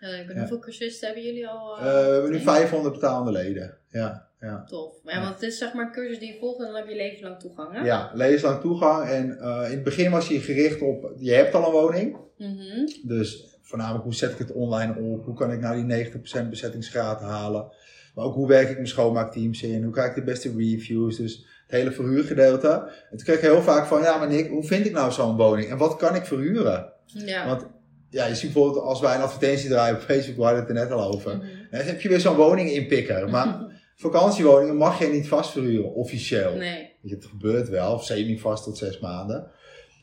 [0.00, 0.28] Leuk.
[0.28, 0.38] En Ja.
[0.38, 1.76] hoeveel cursisten hebben jullie al?
[1.78, 2.42] Eh, we hebben nu in?
[2.42, 3.76] 500 betaalde leden.
[3.90, 4.64] Ja, ja.
[4.64, 4.94] Tof.
[5.04, 6.94] Ja, want het is zeg maar een cursus die je volgt en dan heb je
[6.96, 7.84] levenslang toegang, hè?
[7.84, 9.08] ja levenslang toegang.
[9.08, 12.16] En eh, in het begin was je gericht op, je hebt al een woning.
[12.38, 12.86] Mhm.
[13.02, 15.24] Dus voornamelijk hoe zet ik het online op?
[15.24, 17.72] Hoe kan ik nou die 90% bezettingsgraad halen?
[18.18, 19.82] Maar ook hoe werk ik mijn schoonmaakteams in?
[19.82, 21.16] Hoe krijg ik de beste reviews?
[21.16, 22.68] Dus het hele verhuurgedeelte.
[23.10, 25.36] En toen kreeg ik heel vaak van, ja maar Nick, hoe vind ik nou zo'n
[25.36, 25.70] woning?
[25.70, 26.92] En wat kan ik verhuren?
[27.06, 27.46] Ja.
[27.46, 27.66] Want
[28.10, 30.90] ja, je ziet bijvoorbeeld als wij een advertentie draaien op Facebook, hadden het er net
[30.90, 31.36] al over.
[31.36, 31.46] Mhm.
[31.70, 33.28] Dan heb je weer zo'n woning inpikker.
[33.28, 33.60] Maar
[33.96, 36.54] vakantiewoningen mag je niet vast verhuren, officieel.
[36.54, 36.96] Nee.
[37.02, 39.50] Het gebeurt wel, of semi-vast tot zes maanden.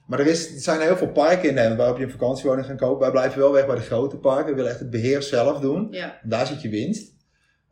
[0.07, 2.77] Maar er, is, er zijn heel veel parken in Nederland waarop je een vakantiewoning gaat
[2.77, 2.99] kopen.
[2.99, 4.45] Wij blijven wel weg bij de grote parken.
[4.45, 5.87] We willen echt het beheer zelf doen.
[5.91, 6.19] Ja.
[6.21, 7.14] En daar zit je winst.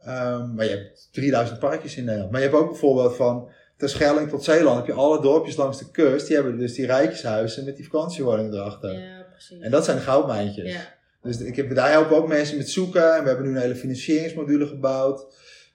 [0.06, 2.32] Ehm, maar je hebt 3000 parkjes in Nederland.
[2.32, 5.92] Maar je hebt ook bijvoorbeeld van Terschelling tot Zeeland heb je alle dorpjes langs de
[5.92, 6.28] kust.
[6.28, 8.92] Die hebben dus die rijtjeshuizen met die vakantiewoningen erachter.
[9.00, 9.60] Ja, precies.
[9.62, 10.72] En dat zijn de goudmijntjes.
[10.72, 10.82] Ja.
[11.22, 13.16] Dus ik heb, daar helpen ook mensen met zoeken.
[13.16, 15.26] En we hebben nu een hele financieringsmodule gebouwd.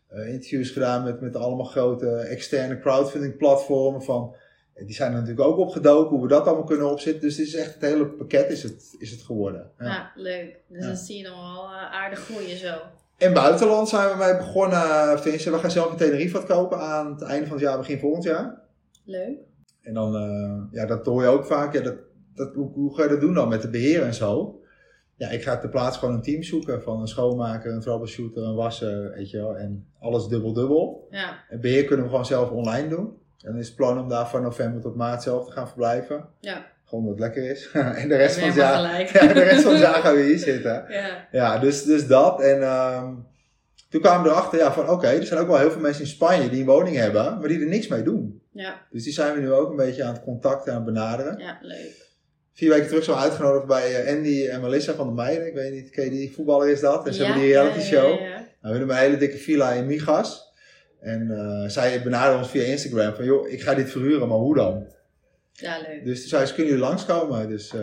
[0.08, 4.02] Eh, interviews gedaan met, met allemaal grote externe crowdfunding platformen.
[4.02, 4.36] Van,
[4.74, 7.22] eh, die zijn er natuurlijk ook opgedoken, hoe we dat allemaal kunnen opzetten.
[7.22, 9.70] Dus het is echt het hele pakket is het, is het geworden.
[9.78, 9.84] Ja.
[9.86, 10.12] Ja.
[10.14, 10.56] leuk.
[10.68, 10.86] Dus Ja.
[10.86, 12.74] dan zie je dan wel eh, aardig groeien zo.
[13.18, 15.20] In buitenland zijn we mee begonnen.
[15.20, 17.98] Tenminste, we gaan zelf in Tenerife wat kopen aan het einde van het jaar, begin
[17.98, 18.60] volgend jaar.
[19.04, 19.38] Leuk.
[19.82, 21.72] En dan, eh, ja, dat hoor je ook vaak.
[21.72, 21.96] Ja, dat,
[22.34, 24.60] dat, hoe, hoe ga je dat doen dan met de beheer en zo?
[25.16, 28.54] Ja, ik ga ter plaatse gewoon een team zoeken van een schoonmaker, een troubleshooter, een
[28.54, 29.56] wasser, weet je wel.
[29.56, 31.06] En alles dubbel-dubbel.
[31.10, 31.44] Ja.
[31.48, 33.18] En beheer kunnen we gewoon zelf online doen.
[33.42, 36.28] En dan is het plan om daar van november tot maart zelf te gaan verblijven.
[36.40, 36.66] Ja.
[36.88, 37.70] Gewoon wat lekker is.
[38.02, 40.38] en de rest van het jaar, ja, de rest van het jaar gaan we hier
[40.38, 40.84] zitten.
[40.88, 41.28] Ja.
[41.32, 42.40] Ja, dus, dus dat.
[42.42, 43.14] En ehm,
[43.90, 46.08] toen kwamen we erachter ja, van oké, er zijn ook wel heel veel mensen in
[46.08, 48.42] Spanje die een woning hebben, maar die er niks mee doen.
[48.52, 48.86] Ja.
[48.90, 51.38] Dus die zijn we nu ook een beetje aan het contacten en aan het benaderen.
[51.38, 52.06] Ja, leuk.
[52.52, 55.46] Vier weken terug zijn we uitgenodigd bij eh, Andy en Melissa van der Meijden.
[55.46, 57.06] Ik weet niet, ken je die voetballer is dat?
[57.06, 58.20] En ze Ja, hebben die reality show.
[58.20, 58.36] Ja, ja, ja.
[58.36, 60.52] Nou, we hebben een hele dikke villa in Migas.
[61.00, 64.54] En eh, zij benaderen ons via Instagram van joh, ik ga dit verhuren, maar hoe
[64.54, 64.86] dan?
[65.60, 66.04] Ja, leuk.
[66.04, 67.48] Dus toen zei ze, kunnen jullie langskomen?
[67.48, 67.80] Dus eh,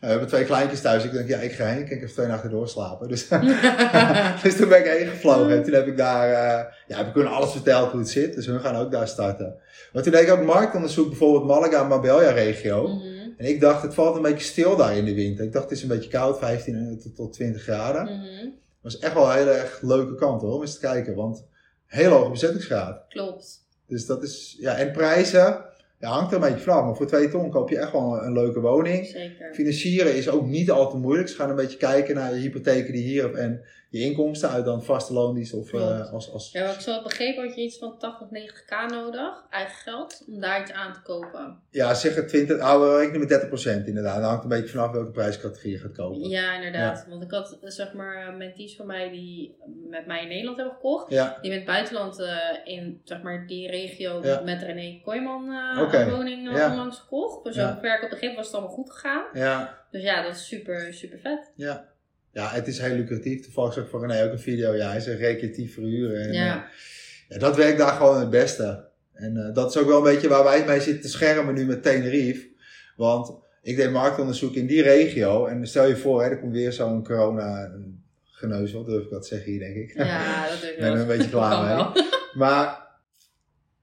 [0.00, 1.04] we hebben twee kleintjes thuis.
[1.04, 1.80] Ik denk, ja, ik ga heen.
[1.80, 3.08] Ik kan even twee nachten doorslapen.
[3.08, 3.28] Dus,
[4.42, 5.50] dus toen ben ik heen gevlogen.
[5.50, 8.34] En toen heb ik daar, eh, ja, heb ik hun alles verteld hoe het zit.
[8.34, 9.54] Dus hun gaan ook daar starten.
[9.92, 12.88] Maar toen deed ik ook marktonderzoek, bijvoorbeeld Malaga, Marbella regio.
[12.88, 13.04] Mhm.
[13.36, 15.44] En ik dacht, het valt een beetje stil daar in de winter.
[15.44, 18.06] Ik dacht, het is een beetje koud, 15 tot- tot 20 graden.
[18.06, 21.14] Dat was echt wel een hele erg leuke kant hoor, om eens te kijken.
[21.14, 21.44] Want
[21.86, 23.04] heel hoge bezettingsgraad.
[23.08, 23.60] Klopt.
[23.86, 25.64] Dus dat is, ja, en prijzen,
[26.02, 26.84] ja, hangt er een beetje vanaf.
[26.84, 29.06] Maar voor twee ton koop je echt wel een, een leuke woning.
[29.06, 29.54] Zeker.
[29.54, 31.28] Financieren is ook niet al te moeilijk.
[31.28, 34.48] Ze gaan een beetje kijken naar je hypotheken die je hier hebt en je inkomsten
[34.50, 36.52] uit dan vaste loondienst of eh, als, als...
[36.52, 40.24] Ja, wat ik zo had begrepen had je iets van 80, 90k nodig, eigen geld,
[40.28, 41.58] om daar iets aan te kopen.
[41.70, 44.16] Ja, zeg het 20, nou, we rekenen met 30% inderdaad.
[44.20, 46.28] Dat hangt een beetje vanaf welke prijscategorie je gaat kopen.
[46.28, 47.06] Ja, inderdaad.
[47.08, 49.56] Want ik had eh, zeg maar mentees van mij die
[49.90, 51.10] met mij in Nederland hebben gekocht.
[51.10, 54.40] Ja, Die met het buitenland eh, in zeg maar die regio Ja.
[54.40, 57.44] met René Kooijman eh, een woning eh, onlangs gekocht.
[57.44, 57.70] Dus Ja.
[57.76, 59.24] op het begin was het allemaal goed gegaan.
[59.32, 61.52] Ja, Dus ja, dat is super, super vet.
[61.56, 61.90] ja.
[62.32, 63.42] Ja, het is heel lucratief.
[63.42, 64.74] Toevallig zag ik van René ook een video.
[64.74, 66.20] Ja, hij zegt recreatief verhuren.
[66.22, 66.56] En, Ja.
[66.56, 66.62] eh,
[67.28, 68.84] ja, dat werkt daar gewoon het beste.
[69.12, 71.64] En eh, dat is ook wel een beetje waar wij mee zitten te schermen nu
[71.66, 72.48] met Tenerife.
[72.96, 75.46] Want ik deed marktonderzoek in die regio.
[75.46, 77.70] En stel je voor, hè, er komt weer zo'n corona eh,
[78.24, 79.94] geneuzel, durf ik dat zeggen hier, denk ik.
[79.96, 82.04] Ja, dat is Ik ben er een beetje klaar mee.
[82.34, 82.80] Maar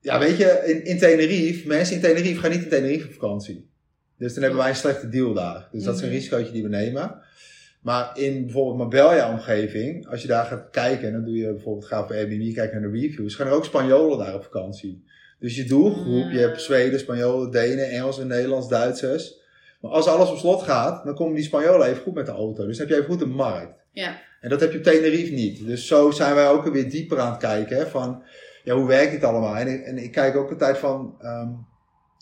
[0.01, 3.69] ja, weet je, in, in Tenerife, mensen in Tenerife gaan niet in Tenerife op vakantie.
[4.17, 5.67] Dus dan hebben wij een slechte deal daar.
[5.71, 6.15] Dus dat is een Mhm.
[6.15, 7.21] risicootje die we nemen.
[7.79, 12.11] Maar in bijvoorbeeld Marbella-omgeving, als je daar gaat kijken, dan doe je bijvoorbeeld, ga op
[12.11, 15.03] Airbnb kijken naar de reviews, gaan er ook Spanjolen daar op vakantie.
[15.39, 19.39] Dus je doelgroep, je hebt Zweden, Spanjolen, Denen, Engels, Nederlands, Duitsers.
[19.81, 22.65] Maar als alles op slot gaat, dan komen die Spanjolen even goed met de auto.
[22.65, 23.79] Dus dan heb je even goed een markt.
[23.91, 24.21] Ja.
[24.41, 25.65] En dat heb je op Tenerife niet.
[25.65, 27.77] Dus zo zijn wij ook weer dieper aan het kijken.
[27.77, 28.23] Hè, van,
[28.63, 29.55] ja, hoe werkt dit allemaal?
[29.55, 31.49] En ik, en ik kijk ook altijd van, ehm,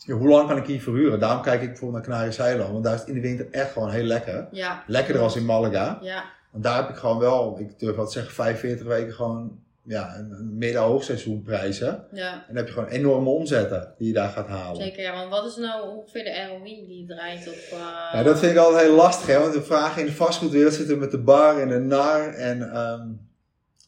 [0.04, 1.20] ja, hoe lang kan ik hier verhuren?
[1.20, 2.72] Daarom kijk ik bijvoorbeeld naar Canarische eilanden.
[2.72, 4.46] Want daar is het in de winter echt gewoon heel lekker.
[4.50, 4.82] Ja.
[4.86, 5.98] Lekkerder als in Malaga.
[6.02, 6.24] Ja.
[6.50, 10.16] Want daar heb ik gewoon wel, ik durf wel te zeggen, 45 weken gewoon ja,
[10.16, 12.04] een, midden-hoogseizoen prijzen.
[12.12, 12.32] Ja.
[12.32, 14.82] En dan heb je gewoon enorme omzetten die je daar gaat halen.
[14.82, 15.12] Zeker, ja.
[15.14, 17.54] Want wat is nou ongeveer de ROI die draait op...
[17.78, 17.78] eh,
[18.12, 19.38] Ja, dat vind ik altijd heel lastig, hè?
[19.40, 22.28] want de vragen in de vastgoedwereld zitten met de bar en de nar.
[22.34, 23.06] En ehm,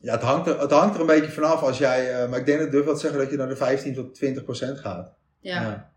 [0.00, 2.46] ja, het hangt, er, het hangt er een beetje vanaf als jij, eh, maar ik
[2.46, 4.78] denk dat ik durf wel te zeggen dat je naar de 15 tot 20 procent
[4.78, 5.08] gaat.
[5.40, 5.62] ja.
[5.62, 5.89] Ja.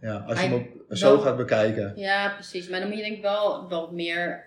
[0.00, 1.92] Ja, als je hem zo wel- gaat bekijken.
[1.96, 2.68] Ja, precies.
[2.68, 4.44] Maar dan moet je denk ik wel wat meer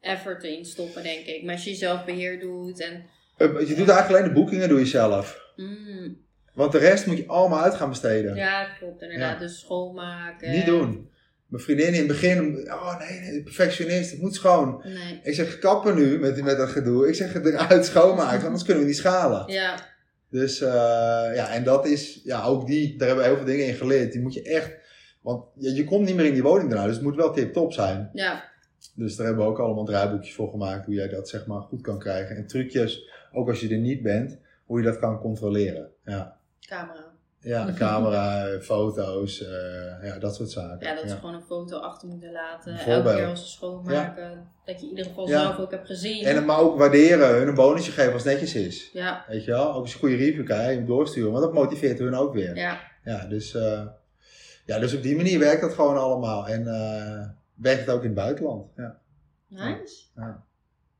[0.00, 1.42] effort in stoppen, denk ik.
[1.44, 3.04] Maar als je zelf beheer doet en...
[3.36, 5.40] Eh, Je doet eigenlijk alleen de boekingen doe je zelf.
[5.56, 6.16] Mm,
[6.54, 8.34] Want de rest moet je allemaal uit gaan besteden.
[8.34, 9.32] ja, klopt inderdaad.
[9.32, 9.38] Ja.
[9.38, 10.50] Dus schoonmaken.
[10.50, 11.08] Niet doen.
[11.46, 14.80] Mijn vriendin in het begin, oh nee, nee, perfectionist, het moet schoon.
[14.84, 15.20] Nee.
[15.22, 17.08] Ik zeg, kappen nu met, met dat gedoe.
[17.08, 19.52] Ik zeg, eruit schoonmaken, anders kunnen we niet schalen.
[19.52, 19.74] Ja,
[20.30, 20.68] Dus eh,
[21.34, 24.12] ja, en dat is, ja, ook die, daar hebben we heel veel dingen in geleerd.
[24.12, 24.70] Die moet je echt,
[25.20, 27.72] want je, je komt niet meer in die woning daarna, dus het moet wel tip-top
[27.72, 28.10] zijn.
[28.12, 28.44] ja,
[28.94, 31.80] Dus daar hebben we ook allemaal draaiboekjes voor gemaakt, hoe jij dat zeg maar goed
[31.82, 32.36] kan krijgen.
[32.36, 35.90] En trucjes, ook als je er niet bent, hoe je dat kan controleren.
[36.04, 37.04] Ja, camera.
[37.40, 39.48] ja camera, foto's, eh,
[40.08, 40.86] ja, dat soort zaken.
[40.88, 42.72] Ja, dat is gewoon een foto achter moeten laten.
[42.78, 44.48] Elke keer als ze schoonmaken.
[44.64, 45.40] Dat je in ieder geval Ja.
[45.40, 46.24] zelf ook hebt gezien.
[46.24, 48.90] En het maar ook waarderen, hun een bonusje geven als het netjes is.
[48.92, 49.68] Ja, Weet je wel?
[49.74, 52.56] Ook als je een goede review krijgt, hem doorsturen, want dat motiveert hun ook weer.
[52.56, 52.80] ja.
[53.04, 53.86] Ja, dus, eh,
[54.70, 56.46] ja, dus op die manier werkt dat gewoon allemaal.
[56.48, 58.72] En eh, werkt het ook in het buitenland.
[58.76, 58.98] Ja.
[59.48, 60.04] Nice.
[60.16, 60.44] Ja.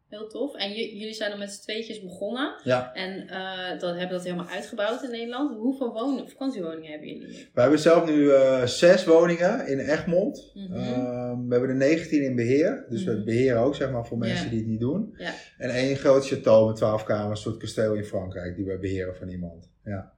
[0.08, 0.54] Heel tof.
[0.54, 2.60] En jullie zijn dan met z'n tweetjes begonnen.
[2.64, 2.92] Ja.
[2.94, 5.56] En eh dat hebben dat helemaal uitgebouwd in Nederland.
[5.56, 7.48] Hoeveel wonen, vakantiewoningen hebben jullie?
[7.54, 10.50] We hebben zelf nu eh, zes woningen in Egmond.
[10.54, 10.72] Mhm.
[10.74, 12.86] Ehm, we hebben er 19 in beheer.
[12.88, 13.24] Dus we Mhm.
[13.24, 14.50] beheren ook zeg maar, voor mensen Ja.
[14.50, 15.14] die het niet doen.
[15.16, 15.32] Ja.
[15.58, 19.16] En één groot château met 12 kamers, een soort kasteel in Frankrijk, die we beheren
[19.16, 19.70] van iemand.
[19.84, 20.12] Ja.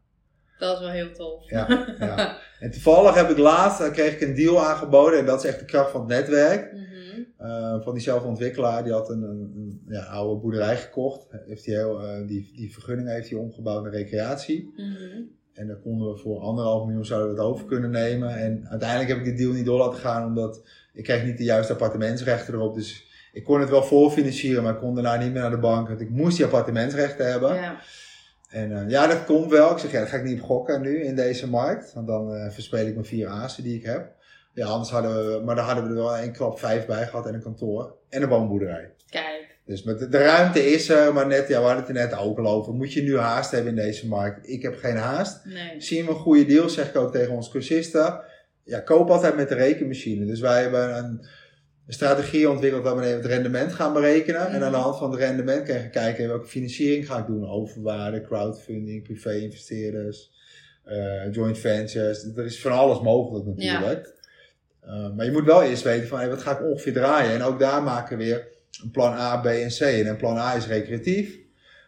[0.63, 1.51] Dat is wel heel tof.
[1.51, 2.39] Ja, ja.
[2.61, 5.19] En toevallig heb ik laatst, eh, kreeg ik een deal aangeboden.
[5.19, 6.73] En dat is echt de kracht van het netwerk.
[6.73, 7.21] Mhm.
[7.37, 11.27] Eh, van diezelfde ontwikkelaar, die had een, een, een, ja, oude boerderij gekocht.
[11.47, 14.73] Heeft die, heel, eh, die, die vergunning heeft hij omgebouwd naar recreatie.
[14.77, 15.23] Mhm.
[15.53, 18.37] En daar konden we voor anderhalf miljoen zouden we het over kunnen nemen.
[18.37, 21.45] En uiteindelijk heb ik die deal niet door laten gaan, omdat ik kreeg niet de
[21.45, 22.75] juiste appartementsrechten erop.
[22.75, 25.89] Dus ik kon het wel voorfinancieren, maar ik kon daarna niet meer naar de bank.
[25.89, 27.55] Want ik moest die appartementsrechten hebben.
[27.55, 27.81] Ja.
[28.53, 29.71] En eh, ja, dat komt wel.
[29.71, 31.93] Ik zeg, ja, dat ga ik niet op gokken nu in deze markt.
[31.93, 34.13] Want dan eh verspeel ik mijn vier azen die ik heb.
[34.55, 37.27] Ja, anders hadden we, maar dan hadden we er wel één klap vijf bij gehad
[37.27, 38.91] en een kantoor en een woonboerderij.
[39.09, 39.57] Kijk.
[39.67, 42.19] Dus met de, de ruimte is er, maar net, ja, we hadden het er net
[42.19, 42.75] ook al over.
[42.75, 44.49] Moet je nu haast hebben in deze markt?
[44.49, 45.45] Ik heb geen haast.
[45.45, 45.81] Nee.
[45.81, 48.21] Zien we een goede deal, zeg ik ook tegen onze cursisten.
[48.65, 50.27] Ja, koop altijd met de rekenmachine.
[50.27, 51.27] Dus wij hebben een,
[51.87, 54.49] een strategie ontwikkeld waar we het rendement gaan berekenen.
[54.49, 57.49] En aan de hand van het rendement kan je kijken welke financiering ga ik doen.
[57.49, 60.31] Overwaarde, crowdfunding, privé-investeerders,
[60.85, 62.25] eh, joint ventures.
[62.37, 64.15] Er is van alles mogelijk natuurlijk.
[64.81, 67.33] Eh, maar je moet wel eerst weten van hey, wat ga ik ongeveer draaien.
[67.33, 68.49] En ook daar maken we weer
[68.83, 69.81] een plan A, B en C.
[69.81, 71.39] En een plan A is recreatief.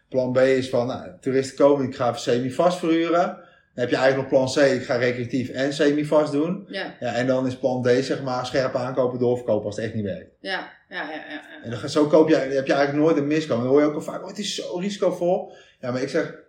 [0.09, 3.37] Plan B is van nou, toeristen komen, ik ga semi-vast verhuren.
[3.75, 6.65] Dan heb je eigenlijk nog plan C, ik ga recreatief en semi-vast doen.
[6.67, 6.95] Ja.
[6.99, 10.03] Ja, en dan is plan D zeg maar scherp aankopen, doorverkopen als het echt niet
[10.03, 10.31] werkt.
[10.39, 10.71] Ja.
[10.89, 11.09] Ja.
[11.09, 11.25] Ja.
[11.29, 11.41] Ja.
[11.63, 13.57] En dan, zo koop je, heb je eigenlijk nooit een miskoop.
[13.57, 15.53] Dan hoor je ook al vaak, oh, het is zo risicovol.
[15.79, 16.43] Ja, maar ik zeg,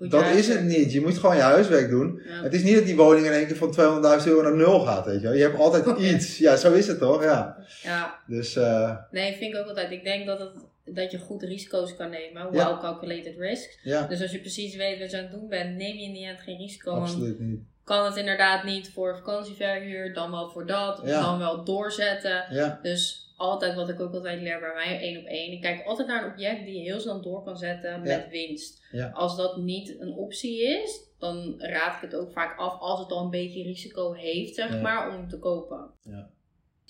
[0.00, 0.92] Goed, dat is het niet.
[0.92, 2.22] Je moet gewoon je huiswerk doen.
[2.26, 2.42] Ja.
[2.42, 3.72] Het is niet dat die woning in één keer van
[4.20, 5.36] 200.000 euro naar nul gaat, weet je wel.
[5.36, 6.38] Je hebt altijd iets.
[6.38, 7.22] Ja, zo is het toch?
[7.22, 7.56] Ja.
[7.82, 8.20] ja.
[8.26, 9.90] Dus, eh, Nee, vind ik ook altijd.
[9.90, 10.50] Ik denk dat, het,
[10.94, 12.42] dat je goed risico's kan nemen.
[12.42, 12.50] Ja.
[12.50, 13.78] Well calculated risks.
[13.82, 16.12] ja, Dus als je precies weet wat je aan het doen bent, neem je in
[16.12, 16.90] die end geen risico.
[16.92, 17.60] Absoluut niet.
[17.84, 21.20] kan het inderdaad niet voor vakantieverhuur, dan wel voor dat, of Ja.
[21.20, 22.44] dan wel doorzetten.
[22.50, 25.52] Ja, Dus altijd wat ik ook altijd leer bij mij, één op één.
[25.52, 28.82] Ik kijk altijd naar een object die je heel snel door kan zetten met winst.
[28.92, 29.10] Ja.
[29.14, 33.10] Als dat niet een optie is, dan raad ik het ook vaak af als het
[33.10, 35.90] al een beetje risico heeft, zeg maar, om te kopen.
[36.02, 36.30] Ja.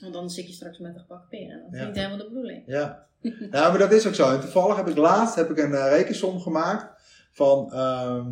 [0.01, 1.61] Want dan zit je straks met een gebakken peren.
[1.65, 1.87] Dat is Ja.
[1.87, 2.63] niet helemaal de bedoeling.
[2.67, 3.07] Ja.
[3.51, 4.31] nou, maar dat is ook zo.
[4.31, 6.87] En toevallig heb ik laatst heb ik een eh, rekensom gemaakt
[7.33, 8.27] van, ehm,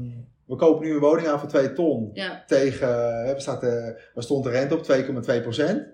[0.45, 2.11] we kopen nu een woning aan voor 2 ton.
[2.13, 3.71] Ja, Tegen, eh, er staat, eh,
[4.15, 5.87] waar stond de rente op 2,2%.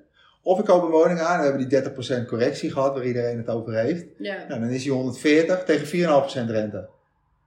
[0.43, 3.37] Of ik koop een woning aan en we hebben die 30% correctie gehad, waar iedereen
[3.39, 4.07] het over heeft.
[4.19, 6.89] ja, Nou, dan is die 140 tegen 4,5% rente.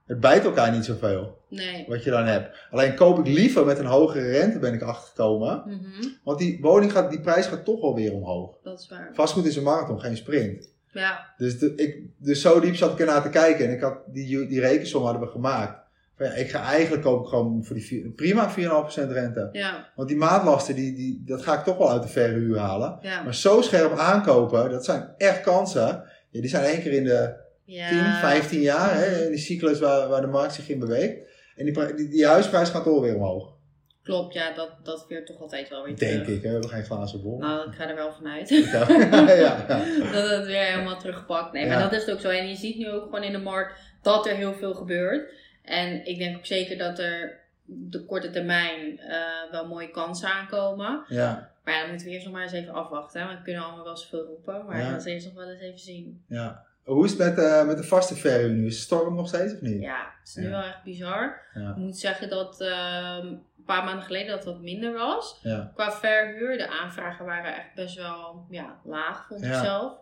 [0.08, 1.84] Het bijt elkaar niet zoveel, nee.
[1.88, 2.56] wat je dan hebt.
[2.70, 5.62] Alleen koop ik liever met een hogere rente, ben ik achtergekomen.
[5.66, 8.58] Mhm, Want die woning gaat, die prijs gaat toch wel weer omhoog.
[8.62, 9.10] Dat is waar.
[9.12, 10.68] Vastgoed is een marathon, geen sprint.
[10.92, 13.66] Ja, Dus, de, ik, dus zo diep zat ik ernaar te kijken.
[13.66, 15.86] En ik had die, die rekensom hadden we gemaakt.
[16.16, 18.54] Van ja, ik ga eigenlijk koop ik gewoon voor die vier- prima 4,5%
[19.12, 19.48] rente.
[19.52, 22.98] ja, Want die maandlasten, die, die, dat ga ik toch wel uit de verhuur halen.
[23.02, 23.22] ja.
[23.22, 26.02] Maar zo scherp aankopen, dat zijn echt kansen.
[26.30, 27.34] Ja, die zijn één keer in de
[27.68, 27.88] ja.
[27.88, 27.98] 10,
[28.30, 28.94] 15 jaar.
[28.94, 31.16] Hè, in die cyclus waar, waar de markt zich in beweegt.
[31.56, 33.56] En die, die, die huisprijs gaat toch weer omhoog.
[34.02, 36.36] Klopt, ja, dat, dat veert toch altijd wel weer Denk terug.
[36.36, 36.42] ik.
[36.42, 36.48] Hè?
[36.48, 37.38] We hebben geen glazen bol.
[37.38, 38.48] Nou, ik ga er wel vanuit.
[38.72, 39.34] Ja, ja,
[39.68, 40.12] ja.
[40.12, 41.52] dat het weer helemaal terugpakt.
[41.52, 42.28] Nee, maar dat is het ook zo.
[42.28, 45.32] En je ziet nu ook gewoon in de markt dat er heel veel gebeurt.
[45.62, 51.04] En ik denk ook zeker dat er de korte termijn eh, wel mooie kansen aankomen.
[51.08, 53.20] ja, Maar ja, dan moeten we eerst nog maar eens even afwachten.
[53.20, 53.26] Hè?
[53.26, 54.64] Want we kunnen allemaal wel zoveel roepen.
[54.66, 56.24] Maar dat is eerst nog wel eens even zien.
[56.28, 56.66] ja.
[56.88, 58.66] Hoe is het met, eh, met de vaste verhuur nu?
[58.66, 59.82] Is het storm nog steeds of niet?
[59.82, 60.50] Ja, het is nu Ja.
[60.50, 61.40] wel echt bizar.
[61.54, 61.70] Ja.
[61.70, 65.38] Ik moet zeggen dat ehm, een paar maanden geleden dat wat minder was.
[65.42, 65.70] Ja.
[65.74, 69.92] Qua verhuur, de aanvragen waren echt best wel ja, laag, vond ik zelf.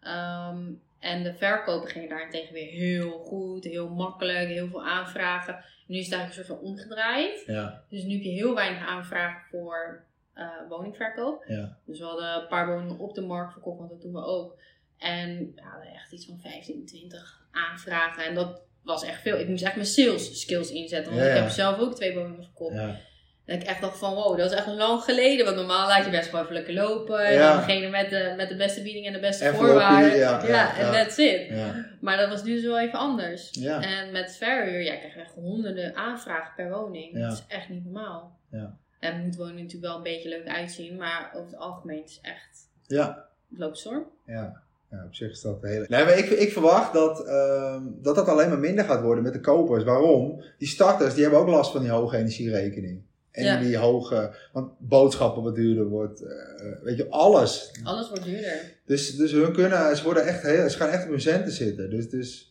[0.00, 0.58] Ehm,
[0.98, 5.64] en de verkopen gingen daarentegen weer heel goed, heel makkelijk, heel veel aanvragen.
[5.86, 7.42] Nu is het eigenlijk een soort van omgedraaid.
[7.46, 7.82] Ja.
[7.88, 11.44] Dus nu heb je heel weinig aanvragen voor eh, woningverkoop.
[11.46, 11.76] Ja.
[11.86, 14.58] Dus we hadden een paar woningen op de markt verkocht, want dat doen we ook.
[15.00, 18.24] En we hadden echt iets van 15, 20 aanvragen.
[18.24, 19.38] En dat was echt veel.
[19.38, 21.12] Ik moest echt mijn sales skills inzetten.
[21.12, 22.74] Want Ja, ik heb zelf ook twee woningen verkocht.
[22.74, 22.96] Ja.
[23.44, 25.44] En ik echt dacht van, wow, dat is echt lang geleden.
[25.44, 27.24] Want normaal laat je best gewoon even lekker lopen.
[27.24, 30.16] En degene met de, met de beste bieding en de beste voorwaarden.
[30.16, 31.48] ja, en that's it.
[31.48, 31.86] Ja.
[32.00, 33.50] Maar dat was nu dus wel even anders.
[33.50, 37.18] En met verhuur, ja, krijg je echt honderden aanvragen per woning.
[37.20, 38.38] Dat is echt niet normaal.
[38.50, 38.76] Ja.
[39.00, 40.96] En het moet woning natuurlijk wel een beetje leuk uitzien.
[40.96, 43.28] Maar over het algemeen is het echt, Ja.
[43.50, 44.04] het loopt storm.
[44.26, 44.62] Ja.
[44.90, 45.84] Ja, op zich is dat heel...
[45.88, 49.32] Nee, maar ik, ik verwacht dat, ehm, dat dat alleen maar minder gaat worden met
[49.32, 49.84] de kopers.
[49.84, 50.42] Waarom?
[50.58, 53.02] Die starters, die hebben ook last van die hoge energierekening.
[53.30, 53.58] En Ja.
[53.60, 54.34] die hoge...
[54.52, 56.22] Want boodschappen wat duurder wordt.
[56.22, 57.72] eh, weet je, alles.
[57.82, 58.72] Alles wordt duurder.
[58.86, 59.96] Dus, dus hun kunnen...
[59.96, 61.90] Ze, worden echt heel, ze gaan echt op hun centen zitten.
[61.90, 62.08] Dus...
[62.08, 62.48] dus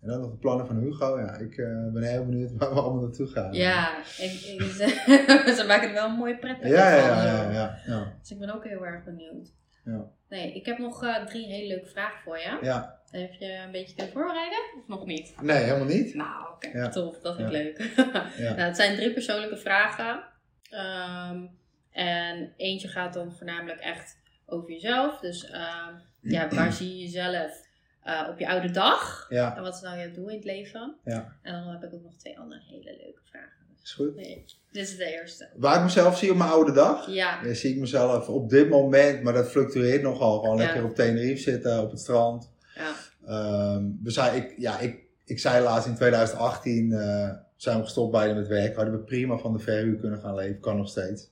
[0.00, 1.18] en dan nog de plannen van Hugo.
[1.18, 3.52] Ja, ik eh, ben heel benieuwd waar we allemaal naartoe gaan.
[3.52, 4.60] Ja, ik, ik,
[5.58, 7.50] ze maken er wel een mooie pret Ja, ja, ja.
[7.52, 8.16] ja, ja.
[8.20, 9.52] Dus ik ben ook heel erg benieuwd.
[9.84, 10.10] Ja.
[10.28, 12.58] Nee, ik heb nog eh, drie hele leuke vragen voor je.
[12.62, 13.00] Ja.
[13.10, 14.58] Heb je een beetje kunnen voorbereiden?
[14.78, 15.34] Of nog niet?
[15.42, 16.14] Nee, helemaal niet.
[16.14, 16.88] Nou, oké, Ja.
[16.88, 17.18] tof.
[17.20, 17.62] Dat vind ik Ja.
[17.62, 17.78] leuk.
[18.44, 18.48] Ja.
[18.54, 20.24] nou, het zijn drie persoonlijke vragen.
[20.70, 21.46] Ehm,
[21.90, 25.18] en eentje gaat dan voornamelijk echt over jezelf.
[25.20, 27.64] Dus ehm, ja, waar zie je jezelf
[28.02, 29.26] eh, op je oude dag?
[29.28, 30.96] Ja, En wat is nou je doel in het leven?
[31.04, 31.36] Ja.
[31.42, 33.55] En dan heb ik ook nog twee andere hele leuke vragen.
[33.86, 34.16] Is goed.
[34.16, 35.48] Nee, dit is de eerste.
[35.56, 37.06] Waar ik mezelf zie op mijn oude dag?
[37.10, 40.40] Ja, Ja, zie ik mezelf op dit moment, maar dat fluctueert nogal.
[40.40, 40.64] Gewoon Ja.
[40.64, 42.50] lekker op Tenerife zitten, op het strand.
[42.74, 42.92] ja,
[43.26, 48.12] Ehm, we zijn, ik, ja, ik, ik zei laatst in 2018 eh, zijn we gestopt
[48.12, 48.76] beide met werk.
[48.76, 51.30] Hadden we prima van de verhuur kunnen gaan leven, kan nog steeds.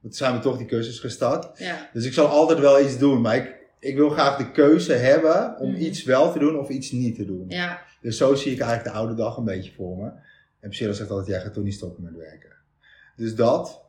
[0.00, 1.58] Maar Toen zijn we toch die cursus gestart.
[1.58, 4.92] ja, Dus ik zal altijd wel iets doen, maar ik, ik wil graag de keuze
[4.92, 5.80] hebben om Mhm.
[5.80, 7.44] iets wel te doen of iets niet te doen.
[7.48, 10.10] ja, Dus zo zie ik eigenlijk de oude dag een beetje voor me.
[10.62, 12.50] En Priscilla zegt altijd, jij gaat toch niet stoppen met werken.
[13.16, 13.80] Dus dat.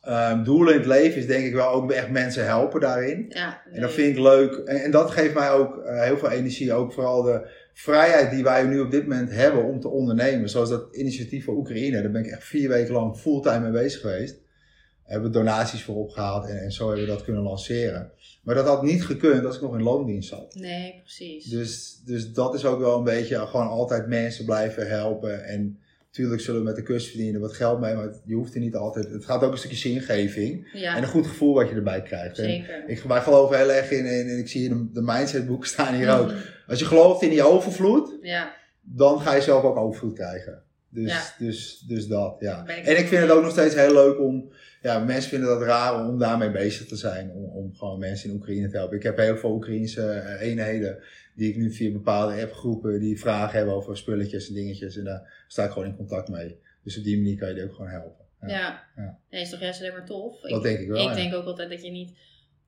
[0.00, 3.26] Ehm doelen in het leven is denk ik wel ook echt mensen helpen daarin.
[3.28, 3.62] ja.
[3.72, 4.54] En dat vind ik leuk.
[4.54, 6.72] En, en dat geeft mij ook eh, heel veel energie.
[6.72, 10.48] Ook vooral de vrijheid die wij nu op dit moment hebben om te ondernemen.
[10.48, 12.02] Zoals dat initiatief voor Oekraïne.
[12.02, 14.34] Daar ben ik echt vier weken lang fulltime mee bezig geweest.
[14.34, 18.12] Daar hebben we donaties voor opgehaald en, en zo hebben we dat kunnen lanceren.
[18.42, 20.54] Maar dat had niet gekund als ik nog in loondienst zat.
[20.54, 21.44] Nee, precies.
[21.44, 25.44] Dus, dus dat is ook wel een beetje gewoon altijd mensen blijven helpen.
[25.44, 25.78] En
[26.08, 28.74] natuurlijk zullen we met de cursus verdienen wat geld mee, maar je hoeft er niet
[28.74, 29.10] altijd.
[29.10, 32.38] Het gaat ook een stukje zingeving ja, en een goed gevoel wat je erbij krijgt.
[32.38, 32.84] En zeker.
[32.86, 35.94] ik, wij geloven heel erg in, in, en ik zie hier de, de mindsetboeken staan
[35.94, 36.26] hier ook.
[36.26, 36.36] Mhm.
[36.66, 40.62] Als je gelooft in die overvloed, Ja, dan ga je zelf ook overvloed krijgen.
[40.90, 41.44] Dus, Ja.
[41.46, 42.68] dus, dus dat, ja.
[42.68, 45.62] Ik En ik vind het ook nog steeds heel leuk om, ja, mensen vinden dat
[45.62, 47.30] raar om daarmee bezig te zijn.
[47.30, 48.96] Om, om gewoon mensen in Oekraïne te helpen.
[48.96, 50.98] Ik heb heel veel Oekraïnse eh, eenheden
[51.38, 54.96] die ik nu via bepaalde appgroepen die vragen hebben over spulletjes en dingetjes.
[54.96, 56.58] En daar sta ik gewoon in contact mee.
[56.82, 58.24] Dus op die manier kan je die ook gewoon helpen.
[58.40, 58.48] Ja.
[58.48, 58.84] ja.
[58.96, 59.18] Ja.
[59.30, 60.40] Nee, is toch juist alleen maar tof?
[60.40, 61.02] Dat denk ik wel.
[61.02, 61.14] Ik ja.
[61.14, 62.18] denk ook altijd dat je niet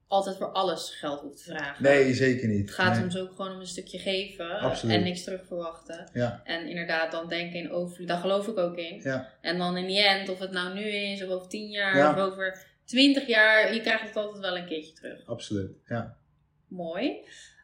[0.07, 1.83] altijd voor alles geld hoeft te vragen.
[1.83, 2.61] Nee, zeker niet.
[2.61, 3.01] Het gaat nee.
[3.01, 4.97] soms ook gewoon om een stukje geven Absoluut.
[4.97, 6.11] en niks terug verwachten.
[6.13, 6.41] Ja.
[6.45, 9.01] En inderdaad dan denken in overvloed, daar geloof ik ook in.
[9.03, 9.33] Ja.
[9.41, 12.11] En dan in die end, of het nou nu is, of over tien jaar, Ja.
[12.11, 15.27] of over twintig jaar, je krijgt het altijd wel een keertje terug.
[15.27, 16.17] Absoluut, ja.
[16.69, 17.17] Mooi.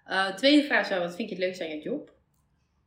[0.07, 2.15] Eh, tweede vraag zou, wat vind je het leukste aan je job?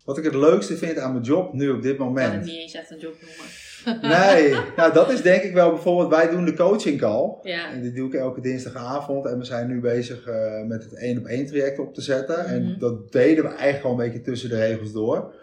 [0.05, 2.45] Wat ik het leukste vind aan mijn job nu op dit Ik kan het moment.
[2.45, 3.45] niet eens echt een job noemen.
[4.01, 7.37] Nee, nou dat is denk ik wel bijvoorbeeld, wij doen de coaching call.
[7.41, 7.71] Ja.
[7.71, 9.25] En die doe ik elke dinsdagavond.
[9.25, 12.39] En we zijn nu bezig eh, met het één op één traject op te zetten.
[12.39, 12.53] Mhm.
[12.53, 15.33] En dat deden we eigenlijk al een beetje tussen de regels door.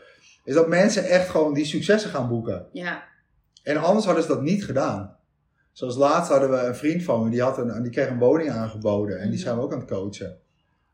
[0.45, 2.67] Is dat mensen echt gewoon die successen gaan boeken.
[2.73, 3.05] Ja.
[3.63, 5.17] En anders hadden ze dat niet gedaan.
[5.73, 8.51] Zoals laatst hadden we een vriend van me, die, had een, die kreeg een woning
[8.51, 9.17] aangeboden.
[9.19, 9.43] En die Mhm.
[9.47, 10.39] zijn we ook aan het coachen.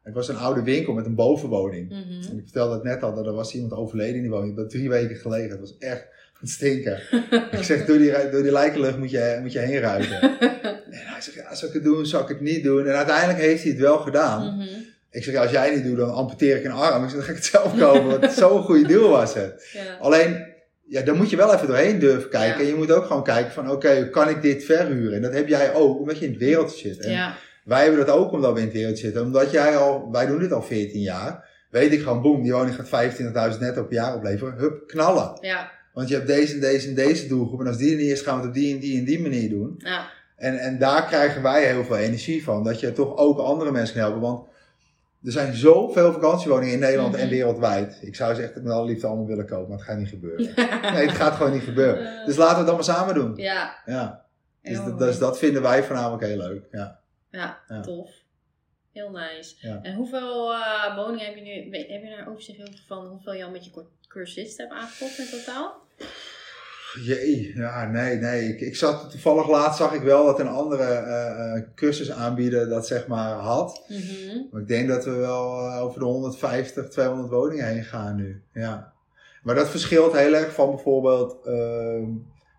[0.03, 1.89] Het was een oude winkel met een bovenwoning.
[1.89, 2.31] Mhm.
[2.31, 4.57] En ik vertelde het net al, dat er was iemand overleden in die woning.
[4.57, 5.51] Dat drie weken gelegen.
[5.51, 6.07] Het was echt
[6.41, 7.01] het stinken.
[7.59, 10.21] ik zeg, door die, door die lijkenlucht moet je, moet je heen ruiken.
[10.93, 12.87] En hij zegt, ja, zal ik het doen, zal ik het niet doen?
[12.87, 14.57] En uiteindelijk heeft hij het wel gedaan.
[14.57, 14.69] Mhm.
[15.11, 17.05] Ik zeg, ja, als jij het niet doet, dan amputeer ik een arm.
[17.05, 18.21] Ik zeg, dan ga ik het zelf kopen.
[18.21, 19.69] Want zo'n goede deal was het.
[19.73, 19.97] Ja.
[20.01, 20.47] Alleen,
[20.87, 22.59] ja, daar moet je wel even doorheen durven kijken.
[22.59, 22.65] Ja.
[22.65, 25.15] En je moet ook gewoon kijken van, oké, kan ik dit verhuren?
[25.17, 27.05] En dat heb jij ook, omdat je in het wereldje zit.
[27.05, 27.37] En Ja.
[27.65, 29.23] Wij hebben dat ook omdat we in het wereldje zitten.
[29.23, 31.51] Omdat jij al, wij doen dit al 14 jaar.
[31.71, 33.13] Weet ik gewoon, boem, die woning gaat
[33.55, 34.55] 25.000 netto per jaar opleveren.
[34.55, 35.39] Hup, knallen.
[35.41, 35.71] Ja.
[35.93, 37.61] Want je hebt deze en deze en deze doelgroep.
[37.61, 39.21] En als die er niet is, gaan we het op die en die en die
[39.21, 39.75] manier doen.
[39.79, 40.07] Ja.
[40.37, 42.65] En, en daar krijgen wij heel veel energie van.
[42.65, 44.21] Dat je toch ook andere mensen kan helpen.
[44.21, 44.47] Want
[45.25, 47.31] er zijn zoveel vakantiewoningen in Nederland en Mhm.
[47.35, 47.99] wereldwijd.
[48.01, 50.47] Ik zou ze echt met alle liefde allemaal willen kopen, maar het gaat niet gebeuren.
[50.95, 52.27] Nee, het gaat gewoon niet gebeuren.
[52.27, 53.33] Dus laten we het allemaal samen doen.
[53.37, 53.75] Ja.
[53.87, 54.25] Ja,
[54.63, 56.63] dus, dat, dus dat vinden wij voornamelijk heel leuk.
[56.71, 57.01] Ja.
[57.33, 57.81] Ja, Ja.
[57.81, 58.11] tof.
[58.93, 59.55] Heel nice.
[59.59, 59.79] Ja.
[59.83, 61.77] En hoeveel eh, woningen heb je nu?
[61.79, 65.19] Heb je daar overzicht over van hoeveel je al met je cur- cursisten hebt aangekocht
[65.19, 65.81] in totaal?
[67.05, 68.49] Jee, ja, nee, nee.
[68.49, 72.69] Ik, ik zat toevallig laatst zag ik wel dat een andere eh, eh, cursus aanbieder
[72.69, 73.85] dat zeg maar had.
[73.89, 74.41] Mhm.
[74.51, 78.43] Maar ik denk dat we wel over de 150, 200 woningen heen gaan nu.
[78.53, 78.93] Ja.
[79.43, 82.05] Maar dat verschilt heel erg van bijvoorbeeld ehm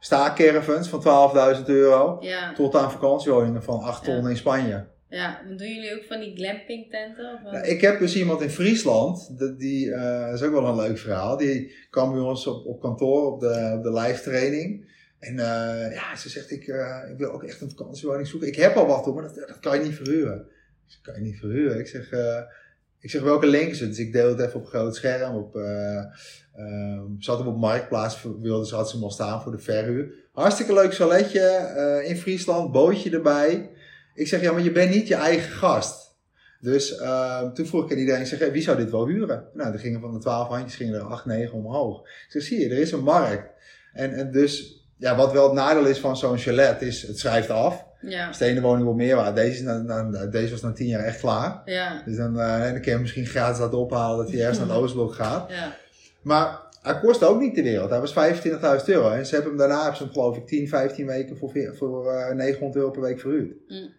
[0.05, 2.53] staakcaravans van 12.000 euro Ja.
[2.53, 4.29] tot aan vakantiewoningen van 8 ton Ja.
[4.29, 4.85] in Spanje.
[5.09, 5.41] ja.
[5.47, 7.33] Dan doen jullie ook van die glamping tenten?
[7.45, 7.51] Of?
[7.51, 10.75] Nou, ik heb dus iemand in Friesland, dat, die, eh, dat is ook wel een
[10.75, 11.37] leuk verhaal.
[11.37, 14.91] Die kwam bij ons op, op kantoor op de, op de live training.
[15.19, 18.47] En eh, ja, ze zegt, ik, eh, ik wil ook echt een vakantiewoning zoeken.
[18.47, 20.37] Ik heb al wat hoor, maar dat, dat kan je niet verhuren.
[20.85, 21.79] Ik zeg, kan je niet verhuren?
[21.79, 22.41] Ik zeg, eh,
[23.03, 23.89] ik zeg welke link is het?
[23.89, 25.35] Dus ik deel het even op groot scherm.
[25.35, 25.97] Op, eh
[26.55, 29.59] ehm, ze had hem op Marktplaats, wilde ze had ze hem al staan voor de
[29.59, 30.13] verhuur.
[30.31, 33.69] Hartstikke leuk saletje eh, in Friesland, bootje erbij.
[34.13, 36.15] Ik zeg, ja, maar je bent niet je eigen gast.
[36.59, 39.47] Dus ehm, toen vroeg ik aan iedereen, zeg, wie zou dit wel huren?
[39.53, 41.99] Nou, er gingen van de 12 handjes gingen er 8, 9 omhoog.
[42.01, 43.49] Ik zeg, zie je, er is een markt.
[43.93, 47.49] En, en dus, ja, wat wel het nadeel is van zo'n chalet, is het schrijft
[47.49, 47.85] af.
[48.05, 48.61] Ja.
[48.61, 49.35] Woning wordt meer waard.
[49.35, 51.61] Deze, is na, na- deze was na 10 jaar echt klaar.
[51.65, 52.01] Ja.
[52.05, 54.67] Dus dan, eh, dan kun je hem misschien gratis laten ophalen dat hij ergens naar
[54.67, 55.49] het Oostblok gaat.
[55.49, 55.75] Ja.
[56.21, 57.89] Maar hij kostte ook niet de wereld.
[57.89, 59.09] Hij was 25.000 euro.
[59.09, 62.11] En ze hebben hem daarna, hebben ze hem geloof ik 10, 15 weken voor, voor
[62.11, 63.53] eh, 900 euro per week verhuurd.
[63.67, 63.89] Mm.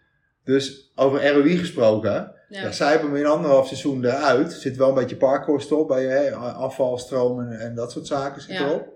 [0.43, 2.33] Dus over ROI gesproken, ja.
[2.49, 2.71] Ja.
[2.71, 4.53] zij hebben hem in anderhalf seizoen eruit.
[4.53, 8.41] Er zit wel een beetje parkkosten op, bij hè, afval, stromen en dat soort zaken
[8.41, 8.65] zit Ja.
[8.65, 8.93] erop.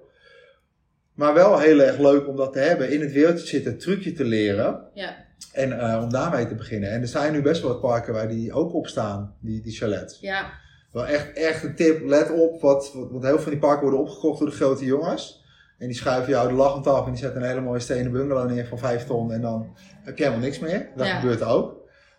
[1.19, 2.91] Maar wel heel erg leuk om dat te hebben.
[2.91, 4.81] In het wereldje zitten, trucje te leren.
[4.93, 5.15] Ja.
[5.53, 6.89] En eh, om daarmee te beginnen.
[6.91, 9.73] En er zijn nu best wel wat parken waar die ook op staan, die, die
[9.73, 10.19] chalets.
[10.19, 10.51] Ja.
[10.91, 13.81] Wel echt, echt een tip, let op, wat, wat, want heel veel van die parken
[13.81, 15.43] worden opgekocht door de grote jongens.
[15.77, 18.49] En die schuiven jou de lachend af en die zetten een hele mooie stenen bungalow
[18.49, 20.89] neer van 5 ton en dan heb je helemaal niks meer.
[20.95, 21.19] Dat Ja.
[21.19, 21.75] gebeurt ook.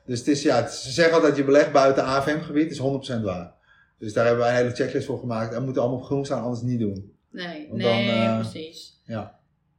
[0.07, 3.53] Dus het is, ja, het- ze zeggen altijd je belegt buiten AFM-gebied, is 100% waar.
[3.99, 5.55] Dus daar hebben wij een hele checklist voor gemaakt.
[5.55, 7.19] En moeten allemaal op groen staan, anders niet doen.
[7.31, 7.67] Nee.
[7.69, 9.01] Want Nee, dan, eh, precies.
[9.05, 9.39] ja.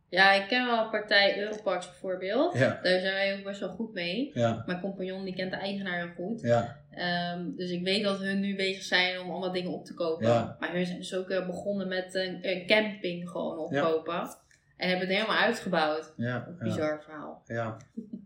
[0.10, 2.54] Ja, ik ken wel een partij Europarks bijvoorbeeld.
[2.58, 2.80] Ja.
[2.84, 4.32] Daar zijn wij ook best wel goed mee.
[4.34, 6.42] Ja, Mijn compagnon die kent de eigenaar heel goed.
[6.42, 9.94] ja, Ehm, dus ik weet dat hun nu bezig zijn om allemaal dingen op te
[9.94, 10.28] kopen.
[10.28, 10.56] Ja.
[10.60, 14.20] Maar hun zijn dus ook eh, begonnen met een, een camping gewoon opkopen.
[14.78, 16.14] En hebben het helemaal uitgebouwd.
[16.18, 16.48] ja.
[16.60, 17.42] Bizar verhaal.
[17.46, 17.78] Ja.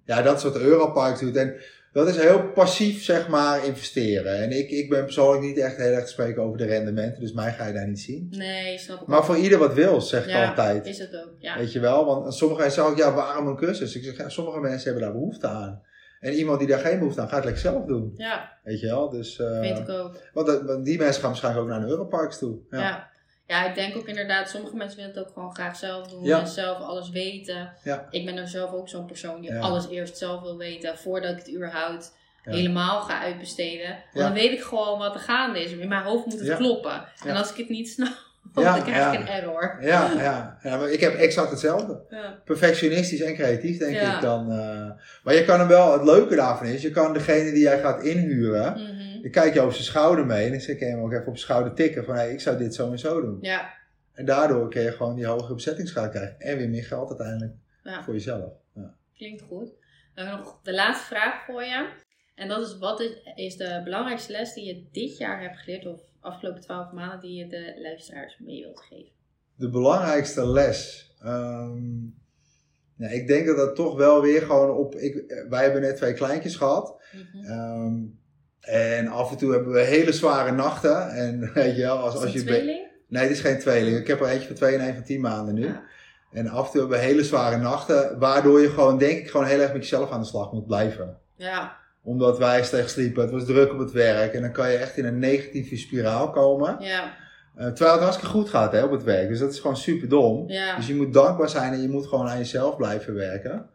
[0.05, 1.35] ja, dat is wat Europarks doet.
[1.35, 1.55] En
[1.95, 4.37] dat is heel passief, zeg maar, investeren.
[4.37, 7.33] En ik, ik ben persoonlijk niet echt heel erg te spreken over de rendementen, dus
[7.33, 8.27] mij ga je daar niet zien.
[8.31, 10.85] Nee, snap ik Maar voor ieder wat wil, zeg ik Ja, altijd.
[10.85, 11.57] Is het ook, ja.
[11.57, 12.05] Weet je wel?
[12.05, 13.95] Want sommige mensen zeggen ook, ja, waarom een cursus?
[13.95, 15.81] Ik zeg, ja, sommige mensen hebben daar behoefte aan.
[16.19, 18.13] En iemand die daar geen behoefte aan, gaat het lekker zelf doen.
[18.15, 19.09] Ja, Weet je wel?
[19.09, 20.17] Dus, eh, vind ik ook.
[20.33, 22.57] want die mensen gaan waarschijnlijk ook naar de Europarks toe.
[22.69, 22.79] Ja.
[22.79, 23.13] Ja.
[23.47, 23.65] Ja.
[23.65, 26.23] ik denk ook inderdaad, sommige mensen willen het ook gewoon graag zelf doen.
[26.23, 26.39] Ja.
[26.39, 27.73] En zelf alles weten.
[27.83, 28.07] Ja.
[28.09, 29.59] Ik ben er zelf ook zo'n persoon die Ja.
[29.59, 30.97] alles eerst zelf wil weten.
[30.97, 33.89] Voordat ik het überhaupt helemaal ga uitbesteden.
[34.13, 35.71] Want dan weet ik gewoon wat er gaande is.
[35.71, 37.05] In mijn hoofd moet het kloppen.
[37.25, 38.13] En als ik het niet snap,
[38.53, 39.77] dan krijg ik een error.
[39.81, 40.57] Ja, ja.
[40.63, 42.01] ja maar ik heb exact hetzelfde.
[42.45, 44.51] Perfectionistisch en creatief, denk ik dan.
[44.51, 44.89] eh.
[45.23, 48.03] maar je kan hem wel, het leuke daarvan is, je kan degene die jij gaat
[48.03, 48.94] inhuren, Mhm.
[49.31, 51.37] Dan kijk je over zijn schouder mee en dan kan je hem ook even op
[51.37, 53.37] zijn schouder tikken van, hey, ik zou dit zo en zo doen.
[53.41, 53.73] ja.
[54.13, 57.53] En daardoor kun je gewoon die hogere bezettingsgraad krijgen en weer meer geld uiteindelijk
[57.83, 58.03] Ja.
[58.03, 58.53] voor jezelf.
[58.75, 58.95] Ja.
[59.15, 59.71] Klinkt goed.
[60.13, 61.89] Dan heb ik nog de laatste vraag voor je.
[62.35, 66.01] En dat is, wat is, de belangrijkste les die je dit jaar hebt geleerd, of
[66.19, 69.11] afgelopen twaalf maanden, die je de luisteraars mee wilt geven?
[69.55, 71.11] De belangrijkste les.
[71.21, 72.03] Ehm,
[72.97, 74.95] ja, ik denk dat dat toch wel weer gewoon op.
[74.95, 77.01] Ik, wij hebben net twee kleintjes gehad.
[77.13, 77.45] Mhm.
[77.45, 77.95] Ehm,
[78.65, 81.09] en af en toe hebben we hele zware nachten.
[81.09, 82.43] En weet je wel, als, als je.
[82.43, 82.87] tweeling?
[83.07, 83.97] Nee, het is geen tweeling.
[83.97, 85.65] Ik heb er eentje van twee en een van tien maanden nu.
[85.65, 85.83] Ja.
[86.31, 88.19] En af en toe hebben we hele zware nachten.
[88.19, 91.17] Waardoor je gewoon, denk ik, gewoon heel erg met jezelf aan de slag moet blijven.
[91.35, 91.77] Ja.
[92.03, 93.21] Omdat wij slecht sliepen.
[93.21, 94.33] Het was druk op het werk.
[94.33, 96.77] En dan kan je echt in een negatieve spiraal komen.
[96.79, 97.13] Ja.
[97.55, 99.27] Eh, terwijl het hartstikke goed gaat hè, op het werk.
[99.27, 100.49] Dus dat is gewoon super dom.
[100.49, 100.75] Ja.
[100.75, 103.69] Dus je moet dankbaar zijn en je moet gewoon aan jezelf blijven werken.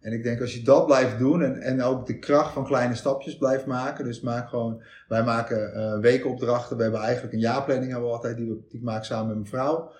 [0.00, 2.94] En ik denk als je dat blijft doen en, en ook de kracht van kleine
[2.94, 4.04] stapjes blijft maken.
[4.04, 6.76] Dus maak gewoon, wij maken eh, weekopdrachten.
[6.76, 9.36] We hebben eigenlijk een jaarplanning hebben we altijd, die, we, die ik maak samen met
[9.36, 9.92] mijn vrouw.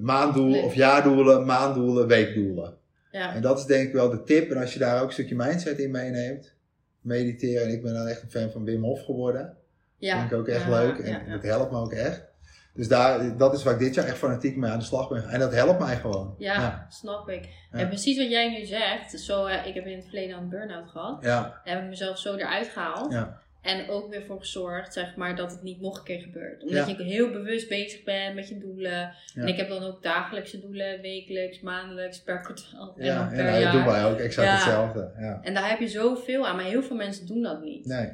[0.00, 2.74] Maanddoelen of jaardoelen, maanddoelen, weekdoelen.
[3.10, 3.34] Ja.
[3.34, 4.50] En dat is denk ik wel de tip.
[4.50, 6.54] En als je daar ook een stukje mindset in meeneemt,
[7.00, 7.62] mediteren.
[7.62, 9.56] En ik ben dan echt een fan van Wim Hof geworden.
[9.96, 10.18] Ja.
[10.18, 10.98] Vind ik ook echt Ja, leuk.
[10.98, 11.32] En ja.
[11.32, 12.31] dat helpt me ook echt.
[12.74, 15.28] Dus daar, dat is waar ik dit jaar echt fanatiek mee aan de slag ben.
[15.28, 16.34] En dat helpt mij gewoon.
[16.38, 16.86] Ja, Ja.
[16.88, 17.48] snap ik.
[17.72, 17.78] Ja.
[17.78, 20.88] En precies wat jij nu zegt, zo, eh, ik heb in het verleden een burn-out
[20.90, 21.18] gehad.
[21.24, 23.12] Ja, Daar heb ik mezelf zo eruit gehaald.
[23.12, 26.62] ja, En ook weer voor gezorgd, zeg maar, dat het niet nog een keer gebeurt.
[26.62, 26.94] Omdat Ja.
[26.98, 28.90] je heel bewust bezig bent met je doelen.
[28.90, 29.14] Ja.
[29.34, 33.14] En ik heb dan ook dagelijkse doelen, wekelijks, maandelijks, per kwartaal en ja.
[33.18, 33.72] dan En per nou, dat jaar.
[33.72, 34.54] doen wij ook exact Ja.
[34.54, 35.10] hetzelfde.
[35.18, 35.38] Ja.
[35.42, 37.86] En daar heb je zoveel aan, maar heel veel mensen doen dat niet.
[37.86, 38.12] Nee,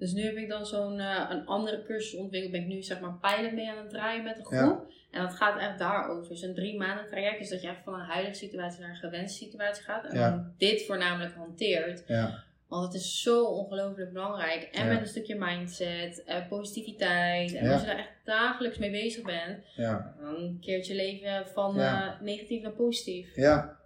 [0.00, 2.52] Dus nu heb ik dan zo'n eh, een andere cursus ontwikkeld.
[2.52, 4.58] Ben ik nu zeg maar pilot mee aan het draaien met een groep.
[4.88, 5.18] Ja.
[5.18, 6.28] En dat gaat echt daarover.
[6.28, 7.38] Dus een drie maanden traject.
[7.38, 10.04] Dus dat je echt van een huidige situatie naar een gewenste situatie gaat.
[10.04, 10.30] En Ja.
[10.30, 12.02] dan dit voornamelijk hanteert.
[12.06, 14.62] ja, Want het is zo ongelooflijk belangrijk.
[14.62, 17.54] En met een stukje mindset, eh, positiviteit.
[17.54, 19.64] En als je daar echt dagelijks mee bezig bent.
[19.76, 23.36] ja, Dan keert je leven van eh, negatief naar positief.
[23.36, 23.78] ja.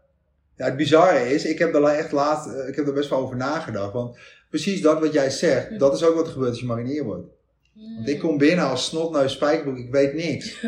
[0.57, 3.19] Ja, het bizarre is, ik heb er echt laat, eh, ik heb er best wel
[3.19, 3.93] over nagedacht.
[3.93, 4.19] Want
[4.51, 5.79] precies dat wat jij zegt, Hm.
[5.79, 7.27] dat is ook wat er gebeurt als je marinier wordt.
[7.97, 10.61] Want ik kom binnen als snotneus spijkerbroek, ik weet niks.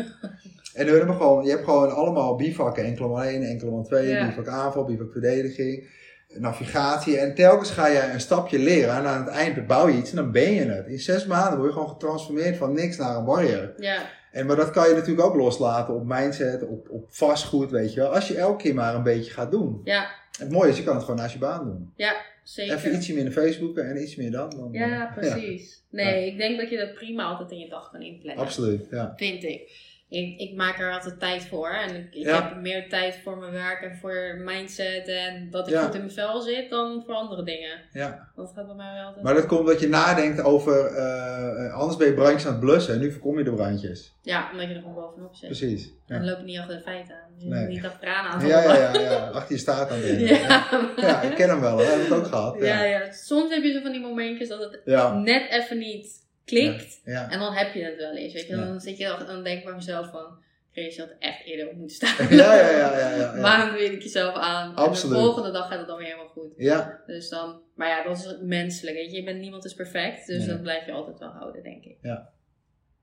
[0.73, 4.27] En we hebben gewoon, je hebt gewoon allemaal bivakken, enkele 1, enkele 2, Ja.
[4.27, 5.87] bivak aanval, bivak verdediging,
[6.33, 7.17] navigatie.
[7.17, 10.15] En telkens ga je een stapje leren en aan het eind bouw je iets en
[10.15, 10.87] dan ben je het.
[10.87, 13.73] In zes maanden word je gewoon getransformeerd van niks naar een warrior.
[13.77, 14.01] Ja,
[14.37, 17.99] En, maar dat kan je natuurlijk ook loslaten op mindset, op, op vastgoed, weet je
[17.99, 18.13] wel.
[18.13, 19.81] Als je elke keer maar een beetje gaat doen.
[19.83, 20.09] ja,
[20.39, 21.91] Het mooie is, je kan het gewoon naast je baan doen.
[21.95, 22.75] ja, zeker.
[22.75, 24.51] Even ietsje minder Facebooken en iets meer dat.
[24.51, 25.83] Dan, Ja, eh, precies.
[25.89, 28.43] Nee, ik denk dat je dat prima altijd in je dag kan inplannen.
[28.43, 29.13] absoluut, ja.
[29.15, 29.71] Vind ik.
[30.09, 30.39] Ik.
[30.39, 31.69] Ik maak er altijd tijd voor.
[31.69, 32.43] En ik, ik Ja.
[32.43, 35.07] heb meer tijd voor mijn werk en voor mindset.
[35.07, 35.83] En dat ik Ja.
[35.83, 37.79] goed in mijn vel zit dan voor andere dingen.
[37.93, 38.29] ja.
[38.35, 39.23] Dat gaat bij mij wel altijd.
[39.23, 42.59] Maar dat komt dat je nadenkt over, eh, eh, anders ben je brandjes aan het
[42.61, 44.15] blussen en nu voorkom je de brandjes.
[44.21, 45.49] Ja, omdat je er gewoon bovenop zit.
[45.49, 45.89] Precies.
[46.07, 47.25] Dan loop je niet achter de feiten aan.
[47.37, 47.67] Je Nee.
[47.67, 49.27] niet achteraan aan ja, ja, ja, ja.
[49.27, 50.19] achter je staat aan het
[51.05, 52.57] Ja, ik ken hem wel, we hebben het ook gehad.
[52.59, 53.11] ja, Ja.
[53.11, 54.85] Soms heb je zo van die momentjes dat het
[55.23, 57.01] net even niet klikt.
[57.03, 57.29] ja.
[57.31, 58.33] En dan heb je het wel eens.
[58.33, 58.55] Weet je?
[58.55, 58.65] Ja.
[58.65, 60.45] Dan zit je dan, dan denk ik bij mezelf van...
[60.71, 62.27] Chris, je had echt eerder op moeten staan.
[62.37, 63.41] Ja, ja, ja, ja, ja, ja.
[63.41, 64.75] Waarom doe je het jezelf aan?
[64.75, 65.15] Absoluut.
[65.15, 66.53] En de volgende dag gaat het dan weer helemaal goed.
[66.57, 68.95] Ja, Dus dan, maar ja, dat is menselijk.
[68.95, 70.27] Weet je, je bent, niemand is perfect.
[70.27, 70.47] Dus Nee.
[70.47, 71.97] dat blijf je altijd wel houden, denk ik.
[72.01, 72.29] ja,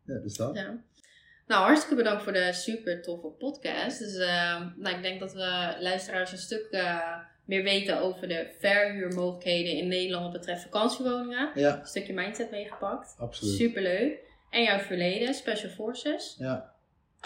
[0.04, 0.56] dus dat.
[0.56, 0.82] Ja.
[1.46, 3.98] Nou, hartstikke bedankt voor de super toffe podcast.
[3.98, 8.46] Dus eh, nou, ik denk dat we luisteraars een stuk eh, meer weten over de
[8.58, 11.50] verhuurmogelijkheden in Nederland wat betreft vakantiewoningen.
[11.54, 13.14] Ja, Een stukje mindset meegepakt.
[13.18, 13.54] absoluut.
[13.54, 14.18] Super leuk.
[14.50, 16.36] En jouw verleden, Special Forces.
[16.38, 16.73] Ja,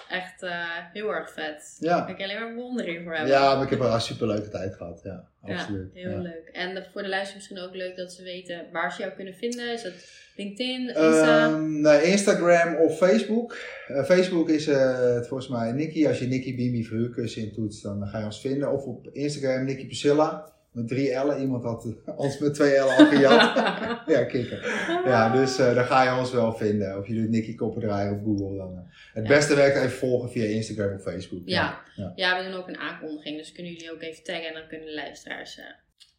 [0.09, 0.51] Echt eh,
[0.93, 1.77] heel erg vet.
[1.81, 1.97] ja.
[1.97, 3.33] Daar kan ik alleen maar bewondering voor hebben.
[3.33, 5.01] Ja, maar ik heb er een super leuke tijd gehad.
[5.05, 5.91] Ja, Ja, absoluut.
[5.95, 6.19] heel ja.
[6.19, 6.49] leuk.
[6.53, 9.73] En voor de luisteraars misschien ook leuk dat ze weten waar ze jou kunnen vinden.
[9.73, 9.93] Is dat
[10.37, 11.47] LinkedIn, Insta?
[11.47, 13.57] Ehm, nee, Instagram of Facebook.
[13.87, 16.07] Eh, Facebook is het volgens mij Nicky.
[16.07, 18.73] Als je Nicky Bimi verhuurkussen in toetst, dan ga je ons vinden.
[18.73, 20.57] Of op Instagram Nicky Priscilla.
[20.79, 21.41] Met drie L'en.
[21.41, 23.41] Iemand had ons met twee L'en al gejat.
[24.15, 24.59] ja, kikken.
[25.05, 26.99] Ja, dus eh daar ga je ons wel vinden.
[26.99, 28.57] Of je doet Nicky Koppendraaier op Google.
[28.57, 28.95] Dan, eh.
[29.13, 29.35] Het Ja.
[29.35, 31.43] beste werkt even volgen via Instagram of Facebook.
[31.45, 31.81] Ja.
[31.95, 32.13] Ja.
[32.17, 32.39] Ja.
[32.39, 33.37] we doen ook een aankondiging.
[33.39, 35.65] Dus kunnen jullie ook even taggen en dan kunnen de luisteraars uh,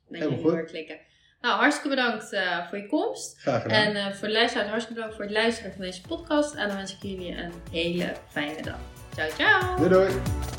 [0.10, 0.98] naar jullie doorklikken.
[1.42, 2.30] Nou, hartstikke bedankt
[2.70, 3.40] voor je komst.
[3.40, 3.96] Graag gedaan.
[3.96, 6.56] En voor de luisteraars hartstikke bedankt voor het luisteren van deze podcast.
[6.56, 8.80] En dan wens ik jullie een hele fijne dag.
[9.16, 9.76] Ciao, ciao!
[9.78, 10.59] Doei doei.